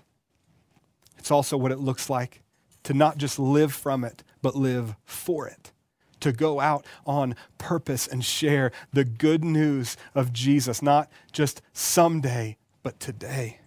It's 1.18 1.30
also 1.30 1.58
what 1.58 1.74
it 1.74 1.80
looks 1.80 2.10
like 2.10 2.42
to 2.84 2.94
not 2.94 3.18
just 3.18 3.38
live 3.38 3.74
from 3.74 4.06
it, 4.06 4.24
but 4.42 4.56
live 4.56 4.96
for 5.04 5.50
it. 5.50 5.74
To 6.22 6.32
go 6.32 6.62
out 6.62 6.86
on 7.06 7.36
purpose 7.58 8.08
and 8.08 8.24
share 8.24 8.72
the 8.94 9.04
good 9.04 9.44
news 9.44 9.98
of 10.16 10.32
Jesus, 10.32 10.82
not 10.82 11.12
just 11.34 11.62
someday, 11.74 12.56
but 12.82 12.98
today. 13.02 13.61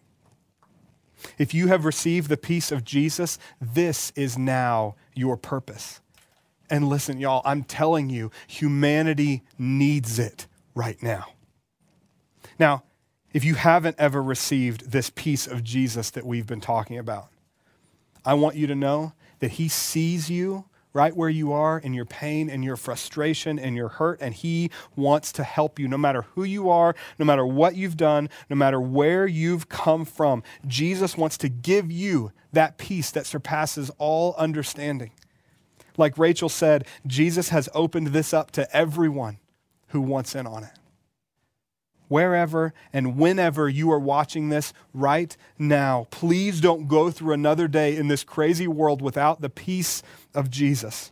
If 1.39 1.55
you 1.55 1.69
have 1.69 1.85
received 1.85 2.29
the 2.29 2.37
peace 2.37 2.71
of 2.71 2.85
Jesus, 2.85 3.39
this 3.61 4.13
is 4.17 4.39
now 4.39 4.97
your 5.15 5.37
purpose. 5.37 6.01
And 6.71 6.89
listen, 6.89 7.19
y'all, 7.19 7.43
I'm 7.45 7.63
telling 7.63 8.11
you, 8.11 8.31
humanity 8.47 9.43
needs 9.59 10.19
it 10.19 10.47
right 10.75 11.03
now. 11.03 11.27
Now, 12.59 12.85
if 13.33 13.45
you 13.45 13.55
haven't 13.55 13.97
ever 13.99 14.23
received 14.23 14.93
this 14.93 15.11
peace 15.11 15.47
of 15.47 15.65
Jesus 15.65 16.11
that 16.11 16.25
we've 16.25 16.47
been 16.47 16.61
talking 16.61 16.99
about, 16.99 17.29
I 18.25 18.35
want 18.35 18.57
you 18.57 18.67
to 18.67 18.75
know 18.75 19.13
that 19.41 19.53
He 19.53 19.69
sees 19.69 20.31
you 20.31 20.65
right 20.95 21.15
where 21.15 21.29
you 21.29 21.53
are 21.53 21.79
in 21.79 21.93
your 21.93 22.05
pain 22.07 22.49
and 22.49 22.65
your 22.65 22.77
frustration 22.77 23.59
and 23.59 23.77
your 23.77 23.89
hurt, 23.89 24.19
and 24.23 24.33
He 24.33 24.71
wants 24.97 25.33
to 25.33 25.45
help 25.45 25.79
you 25.79 25.89
no 25.89 25.99
matter 25.99 26.23
who 26.35 26.45
you 26.45 26.71
are, 26.71 26.95
no 27.19 27.27
matter 27.27 27.45
what 27.45 27.75
you've 27.75 27.97
done, 27.97 28.31
no 28.49 28.57
matter 28.57 28.81
where 28.81 29.27
you've 29.27 29.69
come 29.69 30.05
from. 30.05 30.43
Jesus 30.67 31.19
wants 31.19 31.37
to 31.39 31.49
give 31.49 31.91
you 31.91 32.33
that 32.53 32.79
peace 32.79 33.11
that 33.11 33.27
surpasses 33.27 33.91
all 33.99 34.35
understanding. 34.39 35.11
Like 35.97 36.17
Rachel 36.17 36.49
said, 36.49 36.87
Jesus 37.07 37.51
has 37.51 37.69
opened 37.75 38.09
this 38.09 38.33
up 38.33 38.53
to 38.53 38.75
everyone 38.75 39.39
who 39.89 40.01
wants 40.01 40.35
in 40.35 40.47
on 40.47 40.65
it. 40.65 40.71
Wherever 42.15 42.73
and 42.93 43.17
whenever 43.17 43.69
you 43.69 43.91
are 43.91 43.99
watching 43.99 44.49
this 44.49 44.73
right 44.93 45.37
now, 45.59 46.07
please 46.13 46.61
don't 46.61 46.87
go 46.87 47.11
through 47.11 47.33
another 47.33 47.67
day 47.67 47.97
in 47.97 48.07
this 48.07 48.23
crazy 48.23 48.69
world 48.69 49.03
without 49.03 49.41
the 49.41 49.51
peace 49.51 50.01
of 50.33 50.49
Jesus. 50.49 51.11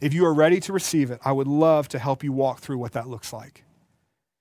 If 0.00 0.12
you 0.12 0.26
are 0.26 0.34
ready 0.34 0.58
to 0.58 0.72
receive 0.72 1.12
it, 1.12 1.20
I 1.24 1.30
would 1.30 1.46
love 1.46 1.86
to 1.90 2.00
help 2.00 2.24
you 2.24 2.32
walk 2.32 2.58
through 2.58 2.78
what 2.78 2.94
that 2.94 3.06
looks 3.06 3.32
like. 3.32 3.62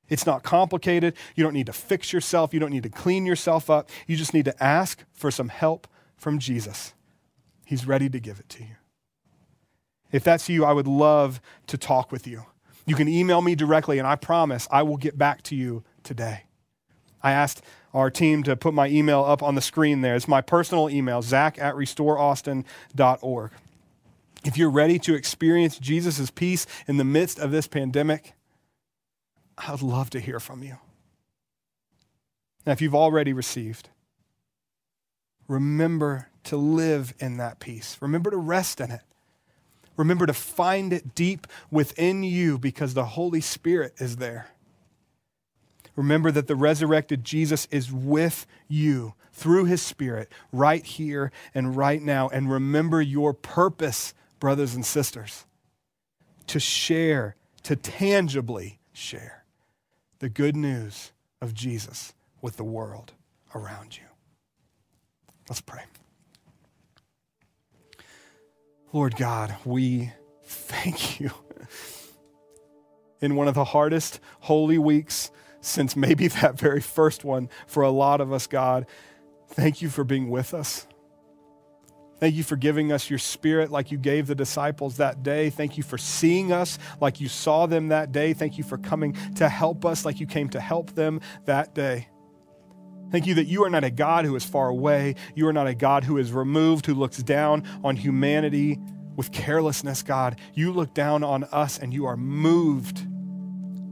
It's 0.09 0.25
not 0.25 0.41
complicated. 0.41 1.13
You 1.35 1.43
don't 1.43 1.53
need 1.53 1.67
to 1.67 1.73
fix 1.73 2.11
yourself. 2.11 2.55
You 2.55 2.59
don't 2.59 2.73
need 2.73 2.81
to 2.81 2.89
clean 2.89 3.27
yourself 3.27 3.69
up. 3.69 3.91
You 4.07 4.17
just 4.17 4.33
need 4.33 4.45
to 4.45 4.63
ask 4.63 5.03
for 5.13 5.29
some 5.29 5.49
help 5.49 5.87
from 6.15 6.39
Jesus. 6.39 6.95
He's 7.65 7.85
ready 7.85 8.09
to 8.09 8.19
give 8.19 8.39
it 8.39 8.49
to 8.49 8.63
you. 8.63 8.77
If 10.11 10.23
that's 10.23 10.49
you, 10.49 10.65
I 10.65 10.73
would 10.73 10.87
love 10.87 11.39
to 11.67 11.77
talk 11.77 12.11
with 12.11 12.25
you. 12.25 12.45
You 12.87 12.95
can 12.95 13.09
email 13.09 13.41
me 13.41 13.53
directly, 13.53 13.99
and 13.99 14.07
I 14.07 14.15
promise 14.15 14.67
I 14.71 14.81
will 14.81 14.97
get 14.97 15.17
back 15.17 15.43
to 15.43 15.55
you 15.55 15.83
today. 16.03 16.43
I 17.21 17.33
asked 17.33 17.61
our 17.93 18.09
team 18.09 18.43
to 18.43 18.55
put 18.55 18.73
my 18.73 18.87
email 18.87 19.23
up 19.23 19.43
on 19.43 19.55
the 19.55 19.61
screen 19.61 20.01
there. 20.01 20.15
It's 20.15 20.27
my 20.27 20.39
personal 20.39 20.89
email, 20.89 21.21
zach 21.21 21.59
at 21.59 21.75
restoreaustin.org. 21.75 23.51
If 24.45 24.57
you're 24.57 24.69
ready 24.69 24.97
to 24.99 25.15
experience 25.15 25.77
Jesus' 25.77 26.31
peace 26.31 26.65
in 26.87 26.95
the 26.95 27.03
midst 27.03 27.39
of 27.39 27.51
this 27.51 27.67
pandemic, 27.67 28.33
I'd 29.57 29.81
love 29.81 30.09
to 30.11 30.21
hear 30.21 30.39
from 30.39 30.63
you. 30.63 30.77
Now, 32.65 32.71
if 32.71 32.81
you've 32.81 32.95
already 32.95 33.33
received, 33.33 33.89
remember 35.49 36.29
to 36.45 36.55
live 36.55 37.13
in 37.19 37.35
that 37.37 37.59
peace. 37.59 37.97
Remember 37.99 38.31
to 38.31 38.37
rest 38.37 38.79
in 38.79 38.91
it. 38.91 39.01
Remember 39.97 40.27
to 40.27 40.33
find 40.33 40.93
it 40.93 41.15
deep 41.15 41.47
within 41.71 42.23
you 42.23 42.57
because 42.57 42.93
the 42.93 43.05
Holy 43.05 43.41
Spirit 43.41 43.93
is 43.97 44.17
there. 44.17 44.49
Remember 45.95 46.31
that 46.31 46.45
the 46.45 46.55
resurrected 46.55 47.23
Jesus 47.23 47.67
is 47.71 47.91
with 47.91 48.45
you 48.67 49.15
through 49.33 49.65
his 49.65 49.81
Spirit 49.81 50.31
right 50.51 50.85
here 50.85 51.31
and 51.55 51.75
right 51.75 52.01
now. 52.01 52.29
And 52.29 52.51
remember 52.51 53.01
your 53.01 53.33
purpose, 53.33 54.13
brothers 54.39 54.75
and 54.75 54.85
sisters, 54.85 55.45
to 56.45 56.59
share, 56.59 57.35
to 57.63 57.75
tangibly 57.75 58.79
share 58.93 59.43
the 60.19 60.29
good 60.29 60.55
news 60.55 61.11
of 61.41 61.55
Jesus 61.55 62.13
with 62.41 62.57
the 62.57 62.63
world 62.63 63.13
around 63.55 63.97
you. 63.97 64.03
Let's 65.49 65.61
pray. 65.61 65.83
Lord 68.93 69.15
God, 69.15 69.55
we 69.65 70.11
thank 70.43 71.19
you. 71.19 71.31
In 73.19 73.35
one 73.35 73.47
of 73.47 73.55
the 73.55 73.63
hardest 73.63 74.19
holy 74.41 74.77
weeks 74.77 75.31
since 75.59 75.95
maybe 75.95 76.27
that 76.27 76.57
very 76.57 76.81
first 76.81 77.25
one 77.25 77.49
for 77.65 77.83
a 77.83 77.89
lot 77.89 78.21
of 78.21 78.31
us, 78.31 78.47
God, 78.47 78.85
thank 79.49 79.81
you 79.81 79.89
for 79.89 80.03
being 80.03 80.29
with 80.29 80.53
us. 80.53 80.87
Thank 82.19 82.33
you 82.33 82.43
for 82.43 82.55
giving 82.55 82.91
us 82.91 83.11
your 83.11 83.19
spirit 83.19 83.69
like 83.69 83.91
you 83.91 83.97
gave 83.97 84.25
the 84.25 84.33
disciples 84.33 84.97
that 84.97 85.21
day. 85.21 85.51
Thank 85.51 85.77
you 85.77 85.83
for 85.83 85.99
seeing 85.99 86.51
us 86.51 86.79
like 86.99 87.21
you 87.21 87.27
saw 87.27 87.67
them 87.67 87.89
that 87.89 88.11
day. 88.11 88.33
Thank 88.33 88.57
you 88.57 88.63
for 88.63 88.79
coming 88.79 89.15
to 89.35 89.47
help 89.47 89.85
us 89.85 90.03
like 90.03 90.19
you 90.19 90.25
came 90.25 90.49
to 90.49 90.59
help 90.59 90.95
them 90.95 91.21
that 91.45 91.75
day. 91.75 92.07
Thank 93.11 93.25
you 93.25 93.35
that 93.35 93.47
you 93.47 93.63
are 93.63 93.69
not 93.69 93.83
a 93.83 93.89
God 93.89 94.25
who 94.25 94.35
is 94.35 94.43
far 94.43 94.67
away. 94.67 95.15
You 95.35 95.47
are 95.47 95.53
not 95.53 95.67
a 95.67 95.73
God 95.73 96.03
who 96.03 96.17
is 96.17 96.31
removed, 96.33 96.85
who 96.85 96.93
looks 96.93 97.17
down 97.17 97.63
on 97.83 97.95
humanity 97.95 98.79
with 99.15 99.31
carelessness, 99.31 100.03
God. 100.03 100.39
You 100.53 100.71
look 100.71 100.93
down 100.93 101.23
on 101.23 101.45
us 101.45 101.79
and 101.79 101.93
you 101.93 102.05
are 102.05 102.17
moved. 102.17 103.07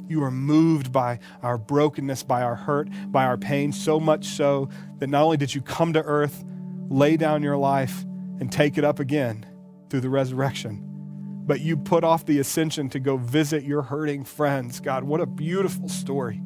You 0.08 0.24
are 0.24 0.32
moved 0.32 0.92
by 0.92 1.20
our 1.42 1.58
brokenness, 1.58 2.24
by 2.24 2.44
our 2.44 2.56
hurt, 2.56 2.90
by 3.08 3.26
our 3.26 3.38
pain, 3.38 3.72
so 3.72 4.00
much 4.00 4.26
so 4.26 4.70
that 5.00 5.08
not 5.08 5.24
only 5.24 5.38
did 5.38 5.56
you 5.56 5.62
come 5.62 5.94
to 5.94 6.04
earth, 6.04 6.44
lay 6.90 7.18
down 7.18 7.42
your 7.42 7.58
life, 7.58 8.06
and 8.40 8.52
take 8.52 8.78
it 8.78 8.84
up 8.84 9.00
again 9.00 9.46
through 9.90 10.02
the 10.02 10.10
resurrection, 10.10 10.84
but 11.48 11.62
you 11.62 11.78
put 11.78 12.04
off 12.04 12.26
the 12.26 12.40
ascension 12.40 12.90
to 12.90 13.00
go 13.00 13.18
visit 13.18 13.64
your 13.64 13.82
hurting 13.82 14.24
friends. 14.26 14.80
God, 14.80 15.04
what 15.04 15.22
a 15.22 15.26
beautiful 15.26 15.90
story. 15.90 16.42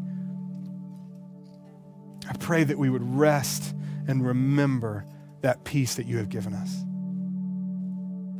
Pray 2.49 2.63
that 2.63 2.79
we 2.79 2.89
would 2.89 3.03
rest 3.15 3.75
and 4.07 4.25
remember 4.25 5.05
that 5.41 5.63
peace 5.65 5.93
that 5.93 6.07
you 6.07 6.17
have 6.17 6.29
given 6.29 6.55
us. 6.55 6.83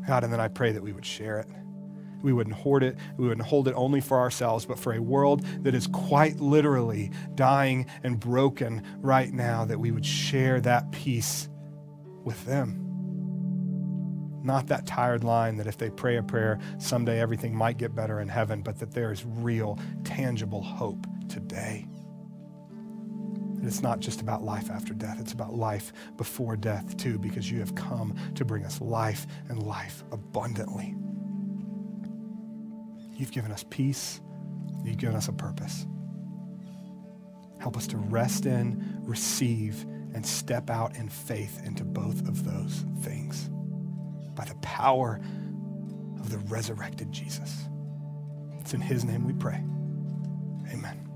God, 0.07 0.23
and 0.23 0.33
then 0.33 0.39
I 0.39 0.47
pray 0.47 0.71
that 0.71 0.81
we 0.81 0.93
would 0.93 1.05
share 1.05 1.37
it. 1.37 1.45
We 2.23 2.33
wouldn't 2.33 2.55
hoard 2.55 2.81
it. 2.81 2.97
We 3.17 3.27
wouldn't 3.27 3.45
hold 3.45 3.67
it 3.67 3.75
only 3.75 4.01
for 4.01 4.17
ourselves, 4.17 4.65
but 4.65 4.79
for 4.79 4.93
a 4.93 4.99
world 4.99 5.45
that 5.61 5.75
is 5.75 5.85
quite 5.85 6.39
literally 6.39 7.11
dying 7.35 7.85
and 8.01 8.19
broken 8.19 8.81
right 8.97 9.31
now, 9.31 9.63
that 9.65 9.79
we 9.79 9.91
would 9.91 10.07
share 10.07 10.59
that 10.61 10.91
peace 10.91 11.47
with 12.23 12.43
them. 12.47 12.83
Not 14.43 14.65
that 14.69 14.87
tired 14.87 15.23
line 15.23 15.57
that 15.57 15.67
if 15.67 15.77
they 15.77 15.91
pray 15.91 16.17
a 16.17 16.23
prayer, 16.23 16.57
someday 16.79 17.19
everything 17.19 17.55
might 17.55 17.77
get 17.77 17.93
better 17.93 18.21
in 18.21 18.27
heaven, 18.27 18.63
but 18.63 18.79
that 18.79 18.89
there 18.89 19.11
is 19.11 19.23
real, 19.23 19.77
tangible 20.03 20.63
hope 20.63 21.05
today. 21.27 21.88
It's 23.69 23.83
not 23.83 23.99
just 23.99 24.19
about 24.19 24.43
life 24.43 24.71
after 24.71 24.95
death, 24.95 25.17
it's 25.19 25.31
about 25.31 25.53
life 25.53 25.93
before 26.17 26.55
death 26.55 26.97
too, 26.97 27.19
because 27.19 27.51
you 27.51 27.59
have 27.59 27.75
come 27.75 28.15
to 28.33 28.43
bring 28.43 28.65
us 28.65 28.81
life 28.81 29.27
and 29.47 29.61
life 29.61 30.03
abundantly. 30.11 30.95
You've 33.15 33.31
given 33.31 33.51
us 33.51 33.63
peace, 33.69 34.21
you've 34.83 34.97
given 34.97 35.15
us 35.15 35.27
a 35.27 35.33
purpose. 35.33 35.85
Help 37.59 37.77
us 37.77 37.85
to 37.87 37.97
rest 37.97 38.47
in, 38.47 38.97
receive, 39.03 39.85
and 40.15 40.25
step 40.25 40.71
out 40.71 40.95
in 40.95 41.07
faith 41.07 41.61
into 41.63 41.83
both 41.83 42.27
of 42.27 42.43
those 42.43 42.85
things 43.03 43.49
by 44.33 44.45
the 44.45 44.55
power 44.63 45.19
of 46.19 46.31
the 46.31 46.39
resurrected 46.39 47.11
Jesus. 47.11 47.65
It's 48.59 48.73
in 48.73 48.81
his 48.81 49.05
name 49.05 49.27
we 49.27 49.33
pray. 49.33 49.63
Amen. 50.73 51.08